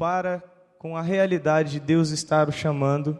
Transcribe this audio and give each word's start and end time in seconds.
depara 0.00 0.42
com 0.78 0.96
a 0.96 1.02
realidade 1.02 1.72
de 1.72 1.80
Deus 1.80 2.08
estar 2.08 2.48
o 2.48 2.52
chamando, 2.52 3.18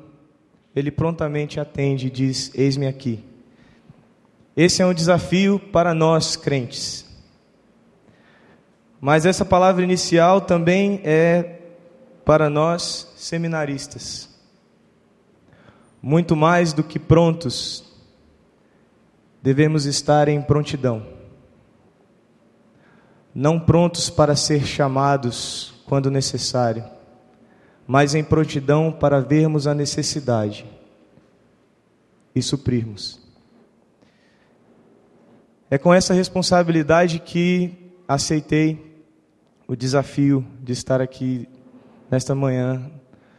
ele 0.75 0.91
prontamente 0.91 1.61
atende 1.61 2.07
e 2.07 2.11
diz: 2.11 2.51
Eis-me 2.55 2.87
aqui. 2.87 3.23
Esse 4.57 4.81
é 4.81 4.87
um 4.87 4.95
desafio 4.95 5.59
para 5.59 5.93
nós 5.93 6.37
crentes. 6.37 7.05
Mas 8.99 9.27
essa 9.27 9.45
palavra 9.45 9.85
inicial 9.85 10.41
também 10.41 11.03
é 11.05 11.59
para 12.25 12.49
nós 12.49 13.13
seminaristas. 13.15 14.31
Muito 16.01 16.35
mais 16.35 16.73
do 16.73 16.83
que 16.83 16.99
prontos, 16.99 17.85
devemos 19.43 19.85
estar 19.85 20.29
em 20.29 20.41
prontidão. 20.41 21.07
Não 23.35 23.61
prontos 23.61 24.09
para 24.09 24.35
ser 24.35 24.65
chamados 24.65 25.79
quando 25.91 26.09
necessário, 26.09 26.85
mas 27.85 28.15
em 28.15 28.23
prontidão 28.23 28.93
para 28.93 29.19
vermos 29.19 29.67
a 29.67 29.75
necessidade 29.75 30.65
e 32.33 32.41
suprirmos. 32.41 33.21
É 35.69 35.77
com 35.77 35.93
essa 35.93 36.15
responsabilidade 36.15 37.19
que 37.19 37.93
aceitei 38.07 39.03
o 39.67 39.75
desafio 39.75 40.47
de 40.63 40.73
estar 40.73 41.01
aqui 41.01 41.49
nesta 42.09 42.37
manhã, 42.37 42.89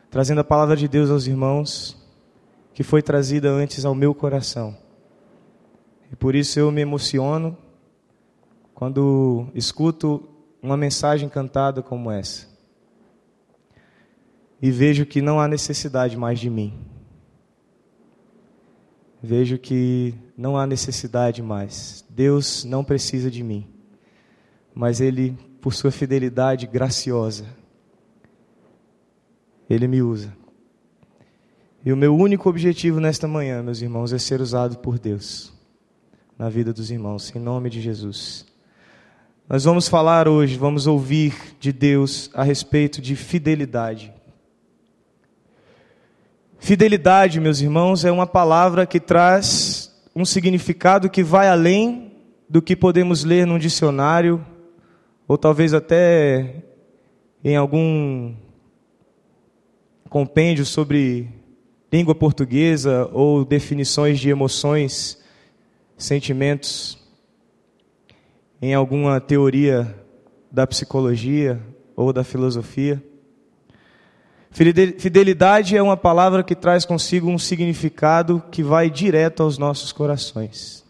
trazendo 0.09 0.41
a 0.41 0.43
palavra 0.43 0.75
de 0.75 0.89
Deus 0.89 1.09
aos 1.09 1.27
irmãos, 1.27 1.95
que 2.73 2.83
foi 2.83 3.01
trazida 3.01 3.49
antes 3.49 3.85
ao 3.85 3.95
meu 3.95 4.13
coração. 4.13 4.75
E 6.11 6.17
por 6.17 6.35
isso 6.35 6.59
eu 6.59 6.69
me 6.69 6.81
emociono 6.81 7.57
quando 8.73 9.47
escuto 9.55 10.30
uma 10.61 10.77
mensagem 10.77 11.27
cantada 11.27 11.81
como 11.81 12.11
essa. 12.11 12.47
E 14.61 14.69
vejo 14.69 15.05
que 15.05 15.21
não 15.21 15.39
há 15.39 15.47
necessidade 15.47 16.15
mais 16.15 16.39
de 16.39 16.49
mim. 16.49 16.79
Vejo 19.21 19.57
que 19.57 20.13
não 20.37 20.57
há 20.57 20.67
necessidade 20.67 21.41
mais. 21.41 22.05
Deus 22.09 22.63
não 22.63 22.83
precisa 22.83 23.31
de 23.31 23.43
mim. 23.43 23.67
Mas 24.73 25.01
Ele, 25.01 25.37
por 25.59 25.73
sua 25.73 25.91
fidelidade 25.91 26.67
graciosa, 26.67 27.45
Ele 29.69 29.87
me 29.87 30.01
usa. 30.01 30.35
E 31.83 31.91
o 31.91 31.97
meu 31.97 32.15
único 32.15 32.47
objetivo 32.47 32.99
nesta 32.99 33.27
manhã, 33.27 33.63
meus 33.63 33.81
irmãos, 33.81 34.13
é 34.13 34.19
ser 34.19 34.39
usado 34.41 34.77
por 34.77 34.99
Deus 34.99 35.51
na 36.37 36.49
vida 36.49 36.71
dos 36.71 36.91
irmãos, 36.91 37.35
em 37.35 37.39
nome 37.39 37.69
de 37.69 37.81
Jesus. 37.81 38.50
Nós 39.49 39.65
vamos 39.65 39.87
falar 39.89 40.27
hoje, 40.27 40.57
vamos 40.57 40.87
ouvir 40.87 41.33
de 41.59 41.73
Deus 41.73 42.29
a 42.33 42.43
respeito 42.43 43.01
de 43.01 43.15
fidelidade. 43.15 44.13
Fidelidade, 46.57 47.39
meus 47.39 47.59
irmãos, 47.59 48.05
é 48.05 48.11
uma 48.11 48.25
palavra 48.27 48.85
que 48.85 48.99
traz 48.99 49.93
um 50.15 50.23
significado 50.23 51.09
que 51.09 51.23
vai 51.23 51.49
além 51.49 52.13
do 52.47 52.61
que 52.61 52.75
podemos 52.75 53.23
ler 53.23 53.45
num 53.45 53.57
dicionário, 53.57 54.45
ou 55.27 55.37
talvez 55.37 55.73
até 55.73 56.63
em 57.43 57.55
algum 57.57 58.33
compêndio 60.09 60.65
sobre 60.65 61.27
língua 61.91 62.15
portuguesa 62.15 63.09
ou 63.11 63.43
definições 63.43 64.19
de 64.19 64.29
emoções 64.29 65.21
sentimentos 65.97 67.00
em 68.61 68.75
alguma 68.75 69.19
teoria 69.19 69.95
da 70.51 70.67
psicologia 70.67 71.59
ou 71.95 72.13
da 72.13 72.23
filosofia. 72.23 73.03
Fidelidade 74.51 75.75
é 75.75 75.81
uma 75.81 75.97
palavra 75.97 76.43
que 76.43 76.53
traz 76.53 76.85
consigo 76.85 77.29
um 77.29 77.39
significado 77.39 78.43
que 78.51 78.61
vai 78.61 78.89
direto 78.89 79.41
aos 79.41 79.57
nossos 79.57 79.91
corações. 79.91 80.85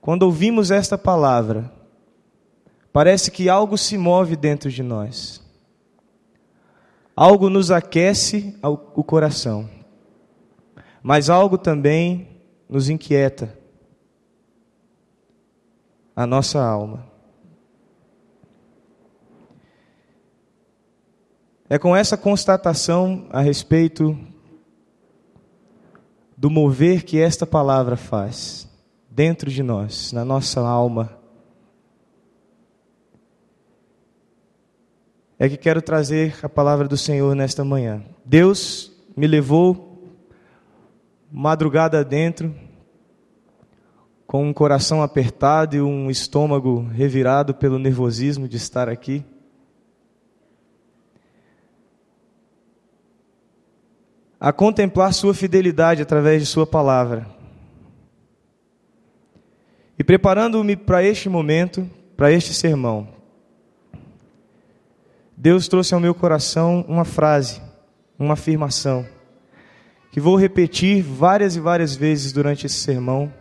Quando 0.00 0.24
ouvimos 0.24 0.70
esta 0.70 0.98
palavra, 0.98 1.72
parece 2.92 3.30
que 3.30 3.48
algo 3.48 3.78
se 3.78 3.96
move 3.96 4.36
dentro 4.36 4.70
de 4.70 4.82
nós. 4.82 5.40
Algo 7.16 7.48
nos 7.48 7.70
aquece 7.70 8.56
o 8.62 9.02
coração, 9.02 9.68
mas 11.02 11.30
algo 11.30 11.56
também 11.56 12.28
nos 12.68 12.88
inquieta 12.88 13.57
a 16.18 16.26
nossa 16.26 16.60
alma. 16.60 17.06
É 21.70 21.78
com 21.78 21.94
essa 21.94 22.16
constatação 22.16 23.28
a 23.30 23.40
respeito 23.40 24.18
do 26.36 26.50
mover 26.50 27.04
que 27.04 27.20
esta 27.20 27.46
palavra 27.46 27.96
faz 27.96 28.68
dentro 29.08 29.48
de 29.48 29.62
nós, 29.62 30.12
na 30.12 30.24
nossa 30.24 30.60
alma, 30.60 31.16
é 35.38 35.48
que 35.48 35.56
quero 35.56 35.80
trazer 35.80 36.36
a 36.42 36.48
palavra 36.48 36.88
do 36.88 36.96
Senhor 36.96 37.32
nesta 37.36 37.64
manhã. 37.64 38.02
Deus 38.24 38.90
me 39.16 39.28
levou 39.28 40.18
madrugada 41.30 42.04
dentro 42.04 42.52
com 44.28 44.46
um 44.46 44.52
coração 44.52 45.02
apertado 45.02 45.74
e 45.74 45.80
um 45.80 46.10
estômago 46.10 46.86
revirado 46.92 47.54
pelo 47.54 47.78
nervosismo 47.78 48.46
de 48.46 48.58
estar 48.58 48.86
aqui. 48.86 49.24
A 54.38 54.52
contemplar 54.52 55.14
Sua 55.14 55.32
fidelidade 55.32 56.02
através 56.02 56.42
de 56.42 56.46
Sua 56.46 56.66
palavra. 56.66 57.26
E 59.98 60.04
preparando-me 60.04 60.76
para 60.76 61.02
este 61.02 61.30
momento, 61.30 61.90
para 62.14 62.30
este 62.30 62.52
sermão, 62.52 63.08
Deus 65.34 65.68
trouxe 65.68 65.94
ao 65.94 66.00
meu 66.00 66.14
coração 66.14 66.84
uma 66.86 67.06
frase, 67.06 67.62
uma 68.18 68.34
afirmação, 68.34 69.06
que 70.12 70.20
vou 70.20 70.36
repetir 70.36 71.02
várias 71.02 71.56
e 71.56 71.60
várias 71.60 71.96
vezes 71.96 72.30
durante 72.30 72.66
esse 72.66 72.76
sermão 72.76 73.32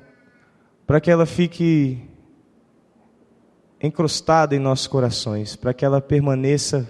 para 0.87 1.01
que 1.01 1.11
ela 1.11 1.25
fique 1.25 2.01
encrustada 3.83 4.55
em 4.55 4.59
nossos 4.59 4.87
corações, 4.87 5.53
para 5.53 5.73
que 5.73 5.83
ela 5.83 5.99
permaneça 5.99 6.89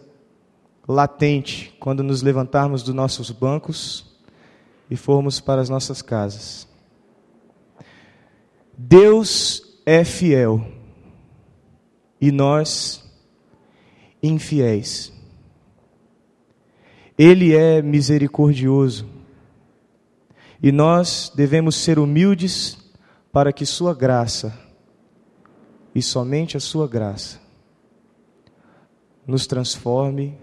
latente 0.87 1.75
quando 1.79 2.03
nos 2.03 2.21
levantarmos 2.21 2.83
dos 2.83 2.93
nossos 2.93 3.31
bancos 3.31 4.15
e 4.89 4.95
formos 4.95 5.39
para 5.39 5.61
as 5.61 5.67
nossas 5.67 6.03
casas. 6.03 6.67
Deus 8.77 9.81
é 9.83 10.03
fiel 10.03 10.63
e 12.21 12.31
nós 12.31 13.03
infiéis. 14.21 15.11
Ele 17.17 17.55
é 17.55 17.81
misericordioso 17.81 19.09
e 20.61 20.71
nós 20.71 21.31
devemos 21.35 21.75
ser 21.75 21.97
humildes 21.97 22.86
para 23.37 23.53
que 23.53 23.67
Sua 23.67 23.93
graça, 23.93 24.51
e 25.93 26.01
somente 26.01 26.57
a 26.57 26.59
Sua 26.59 26.87
graça, 26.87 27.39
nos 29.27 29.45
transforme 29.45 30.35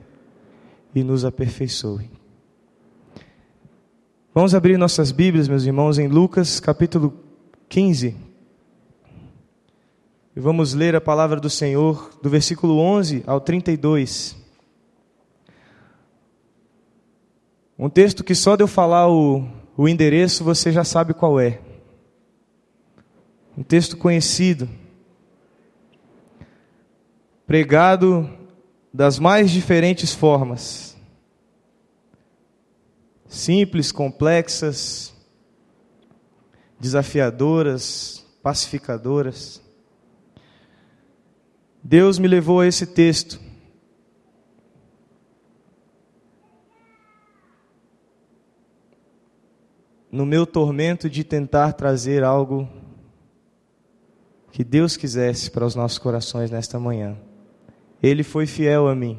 e 0.95 1.03
nos 1.03 1.25
aperfeiçoe. 1.25 2.09
Vamos 4.33 4.55
abrir 4.55 4.79
nossas 4.79 5.11
Bíblias, 5.11 5.49
meus 5.49 5.65
irmãos, 5.65 5.99
em 5.99 6.07
Lucas 6.07 6.61
capítulo 6.61 7.13
15. 7.69 8.17
E 10.37 10.39
vamos 10.39 10.73
ler 10.73 10.95
a 10.95 11.01
palavra 11.01 11.41
do 11.41 11.51
Senhor 11.51 12.17
do 12.23 12.31
versículo 12.31 12.79
11 12.79 13.25
ao 13.27 13.41
32. 13.41 14.37
Um 17.77 17.91
texto 17.91 18.23
que 18.23 18.37
só 18.37 18.55
de 18.55 18.63
eu 18.63 18.69
falar 18.69 19.11
o, 19.11 19.45
o 19.77 19.89
endereço 19.89 20.45
você 20.45 20.71
já 20.71 20.85
sabe 20.85 21.13
qual 21.13 21.41
é. 21.41 21.74
Um 23.57 23.63
texto 23.63 23.97
conhecido, 23.97 24.69
pregado 27.47 28.29
das 28.93 29.19
mais 29.19 29.51
diferentes 29.51 30.13
formas, 30.13 30.97
simples, 33.29 33.93
complexas, 33.93 35.15
desafiadoras, 36.81 38.27
pacificadoras. 38.43 39.63
Deus 41.83 42.19
me 42.19 42.27
levou 42.27 42.61
a 42.61 42.67
esse 42.67 42.87
texto. 42.87 43.41
No 50.11 50.27
meu 50.27 50.45
tormento 50.47 51.09
de 51.09 51.25
tentar 51.25 51.73
trazer 51.73 52.23
algo 52.23 52.69
que 54.55 54.63
Deus 54.63 54.97
quisesse 54.97 55.51
para 55.51 55.67
os 55.67 55.75
nossos 55.75 55.99
corações 55.99 56.49
nesta 56.49 56.79
manhã. 56.79 57.17
Ele 58.01 58.23
foi 58.23 58.47
fiel 58.47 58.87
a 58.87 58.95
mim. 58.95 59.19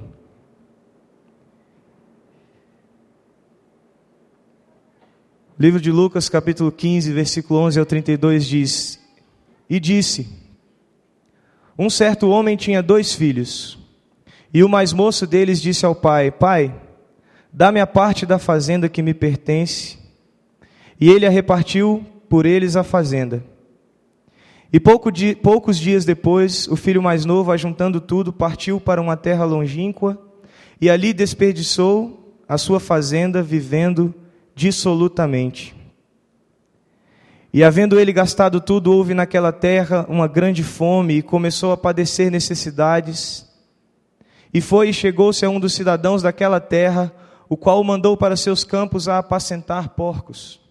Livro 5.60 5.82
de 5.82 5.92
Lucas, 5.92 6.30
capítulo 6.30 6.72
15, 6.72 7.12
versículo 7.12 7.60
11 7.60 7.80
ao 7.82 7.86
32 7.86 8.46
diz: 8.46 8.98
E 9.70 9.78
disse: 9.78 10.26
Um 11.78 11.90
certo 11.90 12.30
homem 12.30 12.56
tinha 12.56 12.82
dois 12.82 13.14
filhos. 13.14 13.78
E 14.54 14.64
o 14.64 14.70
mais 14.70 14.94
moço 14.94 15.28
deles 15.28 15.62
disse 15.62 15.86
ao 15.86 15.94
pai: 15.94 16.32
Pai, 16.32 16.74
dá-me 17.52 17.82
a 17.82 17.88
parte 17.88 18.26
da 18.26 18.40
fazenda 18.40 18.88
que 18.88 19.02
me 19.02 19.14
pertence. 19.14 19.98
E 20.98 21.10
ele 21.10 21.26
a 21.26 21.30
repartiu 21.30 22.06
por 22.30 22.46
eles 22.46 22.78
a 22.78 22.86
fazenda. 22.86 23.44
E 24.76 24.80
pouco 24.82 25.10
di 25.10 25.34
poucos 25.34 25.80
dias 25.80 26.04
depois, 26.04 26.68
o 26.68 26.76
filho 26.76 27.02
mais 27.02 27.24
novo, 27.24 27.50
ajuntando 27.50 28.02
tudo, 28.02 28.34
partiu 28.34 28.78
para 28.78 29.00
uma 29.00 29.16
terra 29.16 29.46
longínqua 29.46 30.22
e 30.82 30.90
ali 30.90 31.14
desperdiçou 31.14 32.36
a 32.46 32.58
sua 32.58 32.78
fazenda, 32.78 33.42
vivendo 33.42 34.14
dissolutamente. 34.54 35.74
E 37.54 37.64
havendo 37.64 37.98
ele 37.98 38.12
gastado 38.12 38.60
tudo, 38.60 38.92
houve 38.92 39.14
naquela 39.14 39.54
terra 39.54 40.06
uma 40.10 40.28
grande 40.28 40.62
fome 40.62 41.20
e 41.20 41.22
começou 41.22 41.72
a 41.72 41.78
padecer 41.78 42.30
necessidades. 42.30 43.48
E 44.54 44.60
foi 44.60 44.90
e 44.90 44.94
chegou-se 44.94 45.46
a 45.46 45.50
um 45.50 45.58
dos 45.58 45.74
cidadãos 45.74 46.22
daquela 46.22 46.60
terra, 46.60 47.14
o 47.48 47.56
qual 47.56 47.80
o 47.80 47.86
mandou 47.86 48.18
para 48.18 48.36
seus 48.36 48.66
campos 48.66 49.08
a 49.08 49.20
apacentar 49.20 49.92
porcos. 49.92 50.65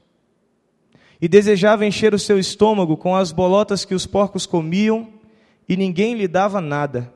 E 1.24 1.28
desejava 1.28 1.86
encher 1.86 2.12
o 2.12 2.18
seu 2.18 2.38
estômago 2.38 2.98
com 2.98 3.16
as 3.16 3.32
bolotas 3.32 3.82
que 3.82 3.94
os 3.94 4.04
porcos 4.04 4.44
comiam, 4.44 5.08
e 5.66 5.74
ninguém 5.74 6.14
lhe 6.14 6.28
dava 6.28 6.60
nada. 6.60 7.10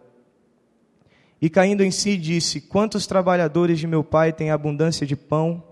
E 1.42 1.50
caindo 1.50 1.84
em 1.84 1.90
si, 1.90 2.16
disse: 2.16 2.58
Quantos 2.58 3.06
trabalhadores 3.06 3.78
de 3.78 3.86
meu 3.86 4.02
pai 4.02 4.32
têm 4.32 4.50
abundância 4.50 5.06
de 5.06 5.14
pão, 5.14 5.62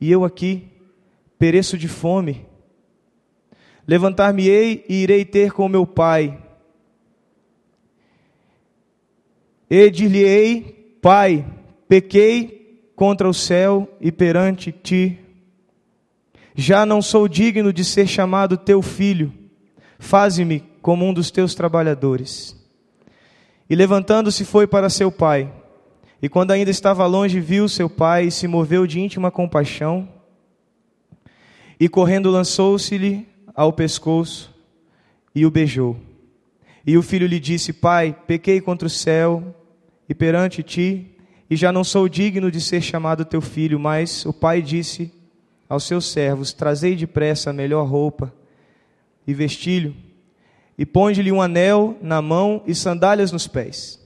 e 0.00 0.10
eu 0.10 0.24
aqui 0.24 0.66
pereço 1.38 1.76
de 1.76 1.88
fome. 1.88 2.46
Levantar-me-ei 3.86 4.86
e 4.88 5.02
irei 5.02 5.26
ter 5.26 5.52
com 5.52 5.68
meu 5.68 5.86
pai. 5.86 6.42
E 9.68 9.90
dir-lhe-ei: 9.90 10.96
Pai, 11.02 11.44
pequei 11.86 12.90
contra 12.96 13.28
o 13.28 13.34
céu 13.34 13.86
e 14.00 14.10
perante 14.10 14.72
ti. 14.72 15.27
Já 16.60 16.84
não 16.84 17.00
sou 17.00 17.28
digno 17.28 17.72
de 17.72 17.84
ser 17.84 18.08
chamado 18.08 18.56
teu 18.56 18.82
filho. 18.82 19.32
Faze-me 19.96 20.64
como 20.82 21.06
um 21.06 21.14
dos 21.14 21.30
teus 21.30 21.54
trabalhadores. 21.54 22.56
E 23.70 23.76
levantando-se 23.76 24.44
foi 24.44 24.66
para 24.66 24.90
seu 24.90 25.12
pai. 25.12 25.52
E 26.20 26.28
quando 26.28 26.50
ainda 26.50 26.68
estava 26.68 27.06
longe, 27.06 27.38
viu 27.38 27.68
seu 27.68 27.88
pai 27.88 28.24
e 28.24 28.30
se 28.32 28.48
moveu 28.48 28.88
de 28.88 28.98
íntima 28.98 29.30
compaixão. 29.30 30.08
E 31.78 31.88
correndo 31.88 32.28
lançou-se-lhe 32.28 33.28
ao 33.54 33.72
pescoço 33.72 34.52
e 35.32 35.46
o 35.46 35.52
beijou. 35.52 35.96
E 36.84 36.98
o 36.98 37.02
filho 37.02 37.28
lhe 37.28 37.38
disse: 37.38 37.72
Pai, 37.72 38.16
pequei 38.26 38.60
contra 38.60 38.88
o 38.88 38.90
céu 38.90 39.54
e 40.08 40.14
perante 40.14 40.64
ti, 40.64 41.06
e 41.48 41.54
já 41.54 41.70
não 41.70 41.84
sou 41.84 42.08
digno 42.08 42.50
de 42.50 42.60
ser 42.60 42.80
chamado 42.80 43.24
teu 43.24 43.40
filho. 43.40 43.78
Mas 43.78 44.26
o 44.26 44.32
pai 44.32 44.60
disse 44.60 45.16
aos 45.68 45.84
seus 45.84 46.06
servos: 46.06 46.52
Trazei 46.52 46.96
depressa 46.96 47.50
a 47.50 47.52
melhor 47.52 47.86
roupa 47.86 48.32
e 49.26 49.34
vestilho, 49.34 49.94
e 50.76 50.86
ponde-lhe 50.86 51.32
um 51.32 51.42
anel 51.42 51.96
na 52.00 52.22
mão 52.22 52.62
e 52.66 52.74
sandálias 52.74 53.32
nos 53.32 53.46
pés 53.46 53.98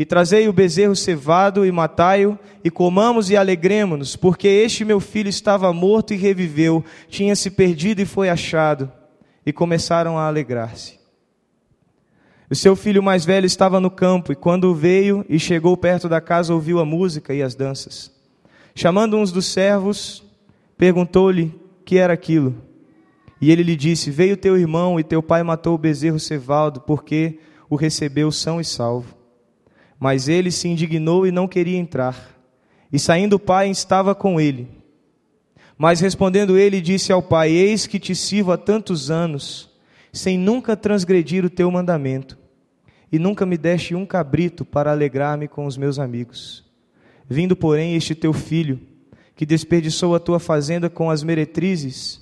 e 0.00 0.04
trazei 0.06 0.48
o 0.48 0.52
bezerro 0.54 0.96
cevado 0.96 1.66
e 1.66 1.70
matai-o, 1.70 2.38
e 2.64 2.70
comamos 2.70 3.28
e 3.28 3.36
alegremos-nos, 3.36 4.16
porque 4.16 4.48
este 4.48 4.82
meu 4.82 4.98
filho 4.98 5.28
estava 5.28 5.70
morto 5.74 6.14
e 6.14 6.16
reviveu, 6.16 6.82
tinha 7.10 7.36
se 7.36 7.50
perdido 7.50 8.00
e 8.00 8.06
foi 8.06 8.30
achado. 8.30 8.90
E 9.44 9.52
começaram 9.52 10.16
a 10.16 10.26
alegrar-se. 10.26 10.98
O 12.48 12.54
seu 12.54 12.74
filho 12.74 13.02
mais 13.02 13.26
velho 13.26 13.44
estava 13.44 13.78
no 13.78 13.90
campo, 13.90 14.32
e 14.32 14.34
quando 14.34 14.74
veio 14.74 15.22
e 15.28 15.38
chegou 15.38 15.76
perto 15.76 16.08
da 16.08 16.18
casa, 16.18 16.54
ouviu 16.54 16.80
a 16.80 16.84
música 16.86 17.34
e 17.34 17.42
as 17.42 17.54
danças. 17.54 18.10
Chamando 18.74 19.18
uns 19.18 19.30
dos 19.30 19.44
servos, 19.44 20.24
perguntou-lhe 20.80 21.54
que 21.84 21.98
era 21.98 22.14
aquilo. 22.14 22.56
E 23.38 23.52
ele 23.52 23.62
lhe 23.62 23.76
disse: 23.76 24.10
Veio 24.10 24.34
teu 24.34 24.56
irmão 24.56 24.98
e 24.98 25.04
teu 25.04 25.22
pai 25.22 25.42
matou 25.42 25.74
o 25.74 25.78
bezerro 25.78 26.18
cevado, 26.18 26.80
porque 26.80 27.38
o 27.68 27.76
recebeu 27.76 28.32
são 28.32 28.58
e 28.58 28.64
salvo. 28.64 29.14
Mas 29.98 30.26
ele 30.26 30.50
se 30.50 30.68
indignou 30.68 31.26
e 31.26 31.30
não 31.30 31.46
queria 31.46 31.76
entrar. 31.76 32.34
E 32.90 32.98
saindo 32.98 33.36
o 33.36 33.38
pai 33.38 33.68
estava 33.68 34.14
com 34.14 34.40
ele. 34.40 34.68
Mas 35.76 36.00
respondendo 36.00 36.56
ele, 36.56 36.80
disse 36.80 37.12
ao 37.12 37.22
pai: 37.22 37.50
Eis 37.50 37.86
que 37.86 37.98
te 37.98 38.14
sirvo 38.14 38.50
há 38.50 38.56
tantos 38.56 39.10
anos, 39.10 39.68
sem 40.10 40.38
nunca 40.38 40.74
transgredir 40.74 41.44
o 41.44 41.50
teu 41.50 41.70
mandamento, 41.70 42.38
e 43.12 43.18
nunca 43.18 43.44
me 43.44 43.58
deste 43.58 43.94
um 43.94 44.06
cabrito 44.06 44.64
para 44.64 44.90
alegrar-me 44.90 45.46
com 45.46 45.66
os 45.66 45.76
meus 45.76 45.98
amigos. 45.98 46.64
Vindo, 47.28 47.54
porém, 47.54 47.96
este 47.96 48.14
teu 48.14 48.32
filho, 48.32 48.80
que 49.40 49.46
desperdiçou 49.46 50.14
a 50.14 50.20
tua 50.20 50.38
fazenda 50.38 50.90
com 50.90 51.08
as 51.08 51.22
meretrizes, 51.22 52.20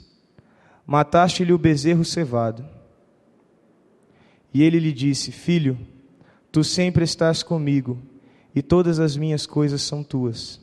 mataste-lhe 0.87 1.53
o 1.53 1.59
bezerro 1.59 2.05
cevado. 2.05 2.65
E 4.55 4.63
ele 4.63 4.79
lhe 4.79 4.93
disse: 4.93 5.33
Filho, 5.33 5.77
Tu 6.53 6.63
sempre 6.63 7.03
estás 7.03 7.43
comigo 7.43 7.99
e 8.55 8.63
todas 8.63 9.01
as 9.01 9.17
minhas 9.17 9.47
coisas 9.47 9.83
são 9.83 10.05
tuas. 10.05 10.61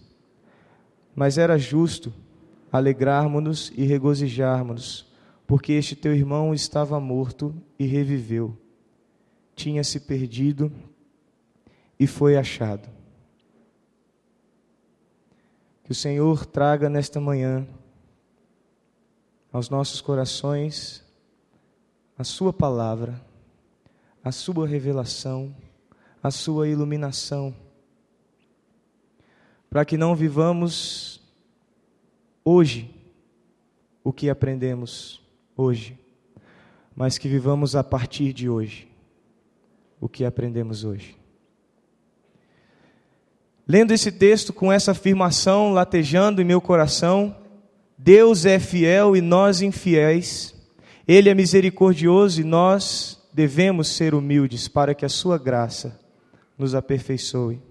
Mas 1.13 1.37
era 1.37 1.57
justo 1.57 2.13
alegrarmos-nos 2.71 3.73
e 3.75 3.83
regozijarmos-nos, 3.83 5.11
porque 5.45 5.73
este 5.73 5.93
teu 5.93 6.15
irmão 6.15 6.53
estava 6.53 7.01
morto 7.01 7.53
e 7.77 7.85
reviveu, 7.85 8.57
tinha 9.57 9.83
se 9.83 9.99
perdido 9.99 10.71
e 11.99 12.07
foi 12.07 12.37
achado. 12.37 12.94
Que 15.85 15.93
o 15.93 15.95
Senhor 15.95 16.45
traga 16.45 16.89
nesta 16.89 17.21
manhã 17.21 17.65
aos 19.53 19.69
nossos 19.69 20.01
corações 20.01 21.01
a 22.17 22.25
Sua 22.25 22.51
palavra, 22.51 23.21
a 24.21 24.31
Sua 24.31 24.67
revelação 24.67 25.55
a 26.25 26.31
sua 26.31 26.67
iluminação, 26.67 27.55
para 29.69 29.85
que 29.85 29.95
não 29.95 30.15
vivamos 30.15 31.21
hoje 32.43 32.89
o 34.03 34.11
que 34.11 34.27
aprendemos 34.27 35.21
hoje, 35.55 35.99
mas 36.95 37.19
que 37.19 37.27
vivamos 37.27 37.75
a 37.75 37.83
partir 37.83 38.33
de 38.33 38.49
hoje 38.49 38.91
o 40.01 40.09
que 40.09 40.25
aprendemos 40.25 40.83
hoje. 40.83 41.15
Lendo 43.67 43.91
esse 43.91 44.11
texto 44.11 44.53
com 44.53 44.71
essa 44.71 44.91
afirmação 44.91 45.73
latejando 45.73 46.41
em 46.41 46.45
meu 46.45 46.61
coração, 46.61 47.35
Deus 47.97 48.45
é 48.45 48.59
fiel 48.59 49.15
e 49.15 49.21
nós 49.21 49.61
infiéis, 49.61 50.53
Ele 51.07 51.29
é 51.29 51.33
misericordioso 51.33 52.41
e 52.41 52.43
nós 52.43 53.27
devemos 53.33 53.87
ser 53.87 54.13
humildes 54.13 54.67
para 54.67 54.93
que 54.93 55.03
a 55.03 55.09
Sua 55.09 55.37
graça 55.39 55.99
nos 56.57 56.75
aperfeiçoe. 56.75 57.61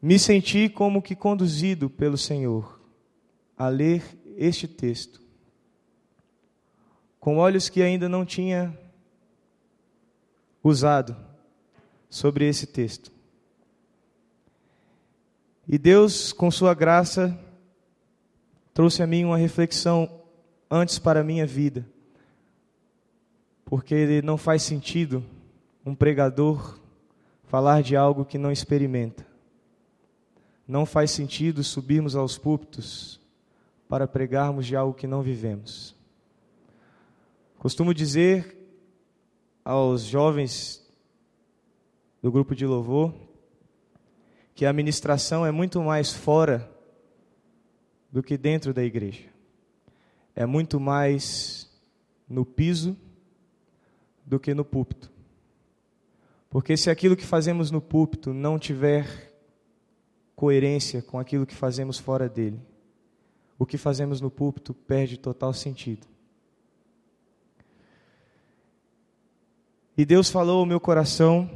Me 0.00 0.16
senti 0.16 0.68
como 0.68 1.02
que 1.02 1.16
conduzido 1.16 1.90
pelo 1.90 2.16
Senhor 2.16 2.80
a 3.56 3.68
ler 3.68 4.04
este 4.36 4.68
texto, 4.68 5.20
com 7.18 7.38
olhos 7.38 7.68
que 7.68 7.82
ainda 7.82 8.08
não 8.08 8.24
tinha 8.24 8.78
usado 10.62 11.27
sobre 12.08 12.48
esse 12.48 12.66
texto. 12.66 13.12
E 15.66 15.76
Deus, 15.76 16.32
com 16.32 16.50
Sua 16.50 16.72
graça, 16.72 17.38
trouxe 18.72 19.02
a 19.02 19.06
mim 19.06 19.24
uma 19.24 19.36
reflexão 19.36 20.22
antes 20.70 20.98
para 20.98 21.20
a 21.20 21.24
minha 21.24 21.46
vida, 21.46 21.86
porque 23.64 24.22
não 24.22 24.38
faz 24.38 24.62
sentido 24.62 25.22
um 25.84 25.94
pregador 25.94 26.78
falar 27.44 27.82
de 27.82 27.96
algo 27.96 28.24
que 28.24 28.38
não 28.38 28.52
experimenta. 28.52 29.26
Não 30.66 30.84
faz 30.84 31.10
sentido 31.10 31.64
subirmos 31.64 32.14
aos 32.14 32.36
púlpitos 32.36 33.18
para 33.88 34.06
pregarmos 34.06 34.66
de 34.66 34.76
algo 34.76 34.92
que 34.92 35.06
não 35.06 35.22
vivemos. 35.22 35.94
Costumo 37.58 37.92
dizer 37.92 38.56
aos 39.64 40.02
jovens 40.02 40.86
do 42.22 42.30
grupo 42.32 42.54
de 42.54 42.66
louvor 42.66 43.14
que 44.54 44.66
a 44.66 44.72
ministração 44.72 45.46
é 45.46 45.52
muito 45.52 45.80
mais 45.80 46.12
fora 46.12 46.68
do 48.10 48.24
que 48.24 48.36
dentro 48.36 48.74
da 48.74 48.82
igreja. 48.82 49.28
É 50.34 50.44
muito 50.44 50.80
mais 50.80 51.70
no 52.28 52.44
piso 52.44 52.96
do 54.26 54.40
que 54.40 54.52
no 54.54 54.64
púlpito. 54.64 55.12
Porque 56.50 56.76
se 56.76 56.90
aquilo 56.90 57.16
que 57.16 57.24
fazemos 57.24 57.70
no 57.70 57.80
púlpito 57.80 58.34
não 58.34 58.58
tiver 58.58 59.32
coerência 60.34 61.02
com 61.02 61.20
aquilo 61.20 61.46
que 61.46 61.54
fazemos 61.54 61.96
fora 61.96 62.28
dele, 62.28 62.60
o 63.56 63.64
que 63.64 63.78
fazemos 63.78 64.20
no 64.20 64.28
púlpito 64.28 64.74
perde 64.74 65.18
total 65.18 65.52
sentido. 65.52 66.04
E 69.96 70.04
Deus 70.04 70.30
falou 70.30 70.58
ao 70.58 70.66
meu 70.66 70.80
coração 70.80 71.48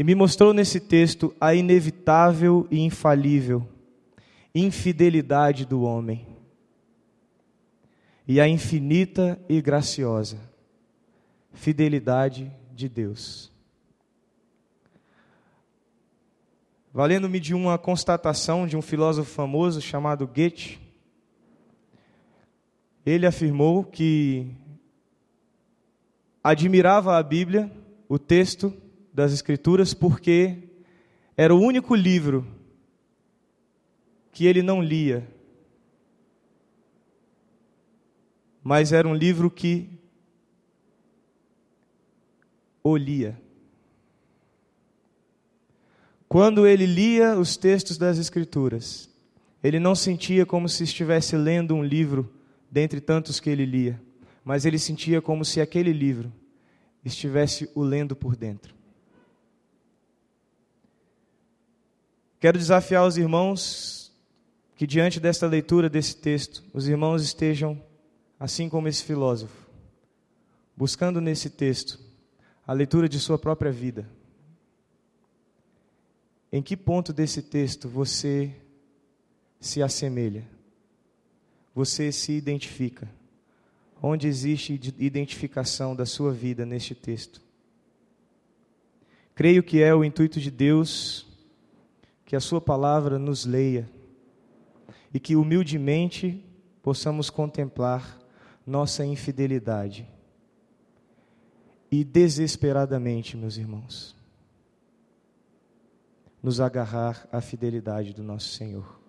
e 0.00 0.02
me 0.02 0.14
mostrou 0.14 0.54
nesse 0.54 0.80
texto 0.80 1.36
a 1.38 1.54
inevitável 1.54 2.66
e 2.70 2.80
infalível 2.80 3.68
infidelidade 4.54 5.66
do 5.66 5.82
homem 5.82 6.26
e 8.26 8.40
a 8.40 8.48
infinita 8.48 9.38
e 9.46 9.60
graciosa 9.60 10.40
fidelidade 11.52 12.50
de 12.72 12.88
Deus. 12.88 13.52
Valendo-me 16.94 17.38
de 17.38 17.52
uma 17.52 17.76
constatação 17.76 18.66
de 18.66 18.78
um 18.78 18.82
filósofo 18.82 19.30
famoso 19.30 19.82
chamado 19.82 20.26
Goethe, 20.26 20.80
ele 23.04 23.26
afirmou 23.26 23.84
que 23.84 24.50
admirava 26.42 27.18
a 27.18 27.22
Bíblia, 27.22 27.70
o 28.08 28.18
texto 28.18 28.74
das 29.12 29.32
Escrituras, 29.32 29.92
porque 29.94 30.70
era 31.36 31.54
o 31.54 31.60
único 31.60 31.94
livro 31.94 32.46
que 34.32 34.46
ele 34.46 34.62
não 34.62 34.82
lia, 34.82 35.26
mas 38.62 38.92
era 38.92 39.08
um 39.08 39.14
livro 39.14 39.50
que 39.50 39.88
o 42.82 42.96
lia. 42.96 43.40
Quando 46.28 46.66
ele 46.66 46.86
lia 46.86 47.36
os 47.36 47.56
textos 47.56 47.98
das 47.98 48.18
Escrituras, 48.18 49.10
ele 49.62 49.80
não 49.80 49.94
sentia 49.94 50.46
como 50.46 50.68
se 50.68 50.84
estivesse 50.84 51.36
lendo 51.36 51.74
um 51.74 51.82
livro 51.82 52.32
dentre 52.70 53.00
tantos 53.00 53.40
que 53.40 53.50
ele 53.50 53.66
lia, 53.66 54.00
mas 54.44 54.64
ele 54.64 54.78
sentia 54.78 55.20
como 55.20 55.44
se 55.44 55.60
aquele 55.60 55.92
livro 55.92 56.32
estivesse 57.04 57.68
o 57.74 57.82
lendo 57.82 58.14
por 58.14 58.36
dentro. 58.36 58.79
Quero 62.40 62.58
desafiar 62.58 63.06
os 63.06 63.16
irmãos 63.16 64.12
que, 64.74 64.86
diante 64.86 65.20
desta 65.20 65.46
leitura 65.46 65.88
desse 65.88 66.16
texto, 66.16 66.64
os 66.72 66.88
irmãos 66.88 67.22
estejam, 67.22 67.80
assim 68.38 68.68
como 68.68 68.88
esse 68.88 69.04
filósofo, 69.04 69.68
buscando 70.76 71.20
nesse 71.20 71.50
texto 71.50 72.00
a 72.66 72.72
leitura 72.72 73.08
de 73.08 73.20
sua 73.20 73.38
própria 73.38 73.70
vida 73.70 74.08
em 76.52 76.60
que 76.62 76.76
ponto 76.76 77.12
desse 77.12 77.42
texto 77.42 77.88
você 77.88 78.52
se 79.60 79.82
assemelha? 79.82 80.44
Você 81.74 82.10
se 82.10 82.32
identifica? 82.32 83.08
Onde 84.02 84.26
existe 84.26 84.72
identificação 84.98 85.94
da 85.94 86.04
sua 86.04 86.32
vida 86.32 86.66
neste 86.66 86.94
texto? 86.94 87.40
Creio 89.34 89.62
que 89.62 89.80
é 89.80 89.94
o 89.94 90.04
intuito 90.04 90.40
de 90.40 90.50
Deus 90.50 91.26
que 92.30 92.36
a 92.36 92.40
Sua 92.40 92.60
palavra 92.60 93.18
nos 93.18 93.44
leia 93.44 93.90
e 95.12 95.18
que 95.18 95.34
humildemente 95.34 96.40
possamos 96.80 97.28
contemplar 97.28 98.20
nossa 98.64 99.04
infidelidade 99.04 100.08
e 101.90 102.04
desesperadamente, 102.04 103.36
meus 103.36 103.56
irmãos, 103.56 104.14
nos 106.40 106.60
agarrar 106.60 107.26
à 107.32 107.40
fidelidade 107.40 108.14
do 108.14 108.22
nosso 108.22 108.50
Senhor. 108.50 109.00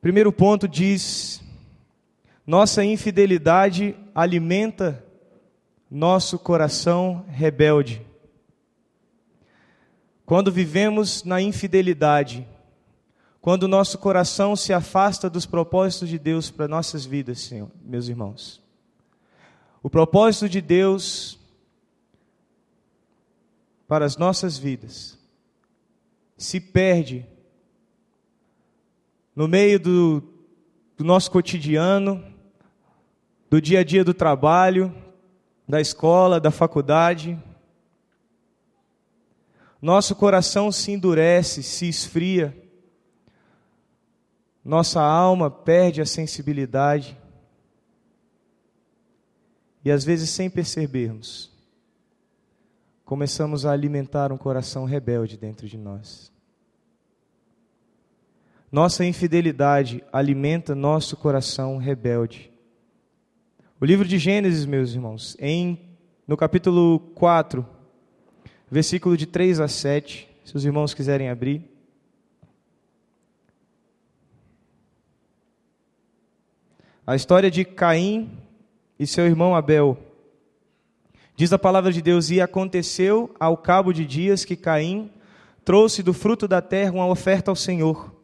Primeiro 0.00 0.32
ponto 0.32 0.68
diz: 0.68 1.42
nossa 2.46 2.84
infidelidade 2.84 3.96
alimenta 4.14 5.04
nosso 5.90 6.38
coração 6.38 7.24
rebelde. 7.28 8.06
Quando 10.28 10.52
vivemos 10.52 11.24
na 11.24 11.40
infidelidade, 11.40 12.46
quando 13.40 13.66
nosso 13.66 13.96
coração 13.96 14.54
se 14.54 14.74
afasta 14.74 15.30
dos 15.30 15.46
propósitos 15.46 16.06
de 16.06 16.18
Deus 16.18 16.50
para 16.50 16.68
nossas 16.68 17.06
vidas, 17.06 17.40
Senhor, 17.40 17.70
meus 17.82 18.08
irmãos. 18.08 18.62
O 19.82 19.88
propósito 19.88 20.46
de 20.46 20.60
Deus 20.60 21.38
para 23.86 24.04
as 24.04 24.18
nossas 24.18 24.58
vidas 24.58 25.18
se 26.36 26.60
perde 26.60 27.24
no 29.34 29.48
meio 29.48 29.80
do, 29.80 30.22
do 30.94 31.04
nosso 31.04 31.30
cotidiano, 31.30 32.22
do 33.48 33.62
dia 33.62 33.80
a 33.80 33.82
dia 33.82 34.04
do 34.04 34.12
trabalho, 34.12 34.94
da 35.66 35.80
escola, 35.80 36.38
da 36.38 36.50
faculdade. 36.50 37.42
Nosso 39.80 40.16
coração 40.16 40.72
se 40.72 40.90
endurece, 40.90 41.62
se 41.62 41.88
esfria, 41.88 42.56
nossa 44.64 45.00
alma 45.00 45.50
perde 45.50 46.02
a 46.02 46.06
sensibilidade, 46.06 47.16
e 49.84 49.90
às 49.90 50.04
vezes 50.04 50.28
sem 50.30 50.50
percebermos, 50.50 51.50
começamos 53.04 53.64
a 53.64 53.72
alimentar 53.72 54.32
um 54.32 54.36
coração 54.36 54.84
rebelde 54.84 55.38
dentro 55.38 55.66
de 55.66 55.78
nós. 55.78 56.30
Nossa 58.70 59.04
infidelidade 59.04 60.04
alimenta 60.12 60.74
nosso 60.74 61.16
coração 61.16 61.78
rebelde. 61.78 62.52
O 63.80 63.84
livro 63.86 64.06
de 64.06 64.18
Gênesis, 64.18 64.66
meus 64.66 64.92
irmãos, 64.92 65.36
em 65.38 65.96
no 66.26 66.36
capítulo 66.36 66.98
4, 67.14 67.66
versículo 68.70 69.16
de 69.16 69.26
3 69.26 69.60
a 69.60 69.68
7, 69.68 70.28
se 70.44 70.56
os 70.56 70.64
irmãos 70.64 70.94
quiserem 70.94 71.28
abrir. 71.28 71.62
A 77.06 77.16
história 77.16 77.50
de 77.50 77.64
Caim 77.64 78.30
e 78.98 79.06
seu 79.06 79.24
irmão 79.24 79.54
Abel. 79.54 79.96
Diz 81.34 81.52
a 81.52 81.58
palavra 81.58 81.90
de 81.92 82.02
Deus: 82.02 82.30
E 82.30 82.40
aconteceu 82.40 83.34
ao 83.40 83.56
cabo 83.56 83.92
de 83.92 84.04
dias 84.04 84.44
que 84.44 84.56
Caim 84.56 85.10
trouxe 85.64 86.02
do 86.02 86.12
fruto 86.12 86.46
da 86.46 86.60
terra 86.60 86.92
uma 86.92 87.06
oferta 87.06 87.50
ao 87.50 87.56
Senhor. 87.56 88.14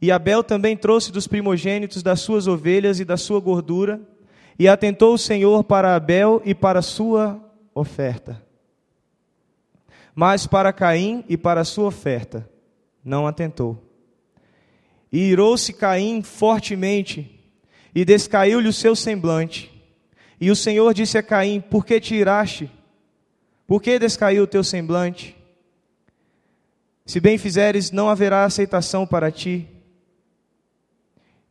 E 0.00 0.10
Abel 0.10 0.42
também 0.42 0.76
trouxe 0.76 1.12
dos 1.12 1.26
primogênitos 1.26 2.02
das 2.02 2.20
suas 2.20 2.46
ovelhas 2.46 2.98
e 2.98 3.04
da 3.04 3.16
sua 3.16 3.40
gordura. 3.40 4.00
E 4.58 4.66
atentou 4.66 5.14
o 5.14 5.18
Senhor 5.18 5.62
para 5.64 5.94
Abel 5.94 6.40
e 6.44 6.54
para 6.54 6.78
a 6.78 6.82
sua 6.82 7.40
oferta. 7.74 8.45
Mas 10.16 10.48
para 10.48 10.72
Caim 10.72 11.24
e 11.28 11.36
para 11.36 11.62
sua 11.62 11.86
oferta 11.86 12.50
não 13.04 13.24
atentou. 13.24 13.80
E 15.12 15.18
irou-se 15.18 15.72
Caim 15.72 16.22
fortemente, 16.22 17.40
e 17.94 18.04
descaiu-lhe 18.04 18.66
o 18.66 18.72
seu 18.72 18.96
semblante 18.96 19.76
e 20.40 20.50
o 20.50 20.56
Senhor 20.56 20.92
disse 20.92 21.16
a 21.16 21.22
Caim: 21.22 21.60
Por 21.60 21.84
que 21.84 22.00
te 22.00 22.14
iraste? 22.14 22.70
Por 23.66 23.82
que 23.82 23.98
descaiu 23.98 24.44
o 24.44 24.46
teu 24.46 24.62
semblante? 24.62 25.36
Se 27.04 27.20
bem 27.20 27.38
fizeres, 27.38 27.90
não 27.90 28.08
haverá 28.08 28.44
aceitação 28.44 29.06
para 29.06 29.30
ti. 29.30 29.68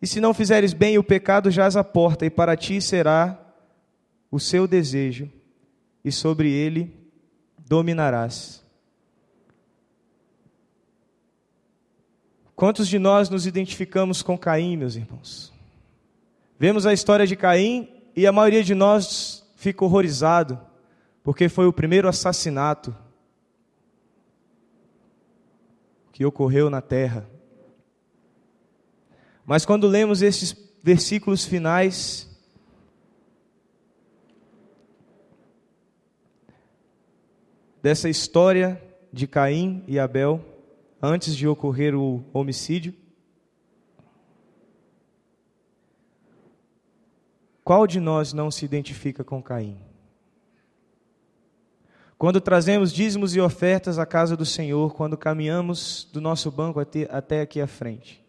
E 0.01 0.07
se 0.07 0.21
não 0.21 0.33
fizeres 0.33 0.73
bem, 0.73 0.97
o 0.97 1.03
pecado 1.03 1.49
jaz 1.49 1.75
à 1.75 1.83
porta, 1.83 2.25
e 2.25 2.29
para 2.29 2.55
ti 2.55 2.81
será 2.81 3.39
o 4.29 4.39
seu 4.39 4.67
desejo, 4.67 5.29
e 6.03 6.11
sobre 6.11 6.51
ele 6.51 7.04
dominarás. 7.65 8.63
Quantos 12.55 12.87
de 12.87 12.97
nós 12.97 13.29
nos 13.29 13.45
identificamos 13.45 14.21
com 14.21 14.37
Caim, 14.37 14.77
meus 14.77 14.95
irmãos? 14.95 15.51
Vemos 16.57 16.85
a 16.85 16.93
história 16.93 17.27
de 17.27 17.35
Caim 17.35 17.89
e 18.15 18.25
a 18.25 18.31
maioria 18.31 18.63
de 18.63 18.73
nós 18.73 19.45
fica 19.55 19.83
horrorizado, 19.83 20.59
porque 21.21 21.49
foi 21.49 21.65
o 21.65 21.73
primeiro 21.73 22.07
assassinato 22.07 22.95
que 26.13 26.25
ocorreu 26.25 26.69
na 26.69 26.81
terra. 26.81 27.29
Mas 29.45 29.65
quando 29.65 29.85
lemos 29.85 30.21
esses 30.21 30.55
versículos 30.81 31.43
finais, 31.43 32.34
dessa 37.85 38.09
história 38.09 38.81
de 39.13 39.27
Caim 39.27 39.83
e 39.87 39.99
Abel, 39.99 40.43
antes 40.99 41.35
de 41.35 41.47
ocorrer 41.47 41.93
o 41.93 42.25
homicídio, 42.33 42.95
Qual 47.63 47.85
de 47.85 47.99
nós 47.99 48.33
não 48.33 48.49
se 48.49 48.65
identifica 48.65 49.23
com 49.23 49.41
Caim? 49.41 49.77
quando 52.17 52.41
trazemos 52.41 52.91
dízimos 52.91 53.35
e 53.35 53.39
ofertas 53.39 53.99
à 53.99 54.05
casa 54.05 54.35
do 54.35 54.47
Senhor, 54.47 54.95
quando 54.95 55.15
caminhamos 55.15 56.09
do 56.11 56.19
nosso 56.19 56.49
banco 56.49 56.79
até, 56.79 57.07
até 57.11 57.41
aqui 57.41 57.61
à 57.61 57.67
frente. 57.67 58.25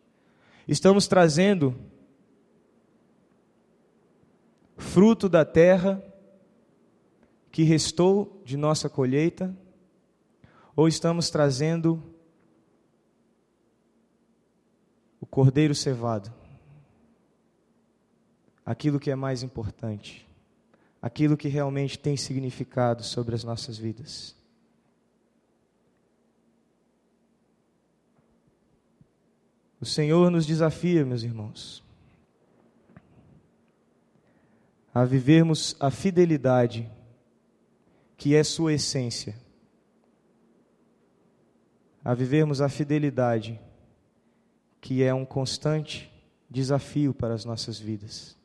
Estamos 0.68 1.08
trazendo 1.08 1.75
fruto 4.76 5.30
da 5.30 5.46
terra 5.46 6.02
que 7.56 7.62
restou 7.62 8.42
de 8.44 8.54
nossa 8.54 8.86
colheita, 8.86 9.56
ou 10.76 10.86
estamos 10.86 11.30
trazendo 11.30 12.02
o 15.18 15.25
cordeiro 15.25 15.75
cevado, 15.75 16.30
aquilo 18.62 19.00
que 19.00 19.10
é 19.10 19.14
mais 19.14 19.42
importante, 19.42 20.28
aquilo 21.00 21.34
que 21.34 21.48
realmente 21.48 21.98
tem 21.98 22.14
significado 22.14 23.02
sobre 23.02 23.34
as 23.34 23.42
nossas 23.42 23.78
vidas. 23.78 24.36
O 29.80 29.86
Senhor 29.86 30.30
nos 30.30 30.44
desafia, 30.44 31.06
meus 31.06 31.22
irmãos, 31.22 31.82
a 34.92 35.06
vivermos 35.06 35.75
a 35.80 35.90
fidelidade 35.90 36.94
que 38.16 38.35
é 38.35 38.42
sua 38.42 38.73
essência, 38.73 39.35
a 42.04 42.14
vivermos 42.14 42.61
a 42.61 42.68
fidelidade, 42.68 43.61
que 44.80 45.02
é 45.02 45.12
um 45.12 45.25
constante 45.25 46.11
desafio 46.49 47.12
para 47.12 47.35
as 47.35 47.44
nossas 47.44 47.78
vidas. 47.78 48.37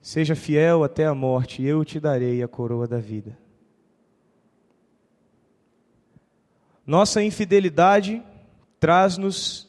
Seja 0.00 0.34
fiel 0.34 0.82
até 0.82 1.06
a 1.06 1.14
morte, 1.14 1.62
e 1.62 1.66
eu 1.66 1.84
te 1.84 2.00
darei 2.00 2.42
a 2.42 2.48
coroa 2.48 2.86
da 2.86 2.98
vida. 2.98 3.36
Nossa 6.86 7.22
infidelidade 7.22 8.22
traz-nos 8.80 9.68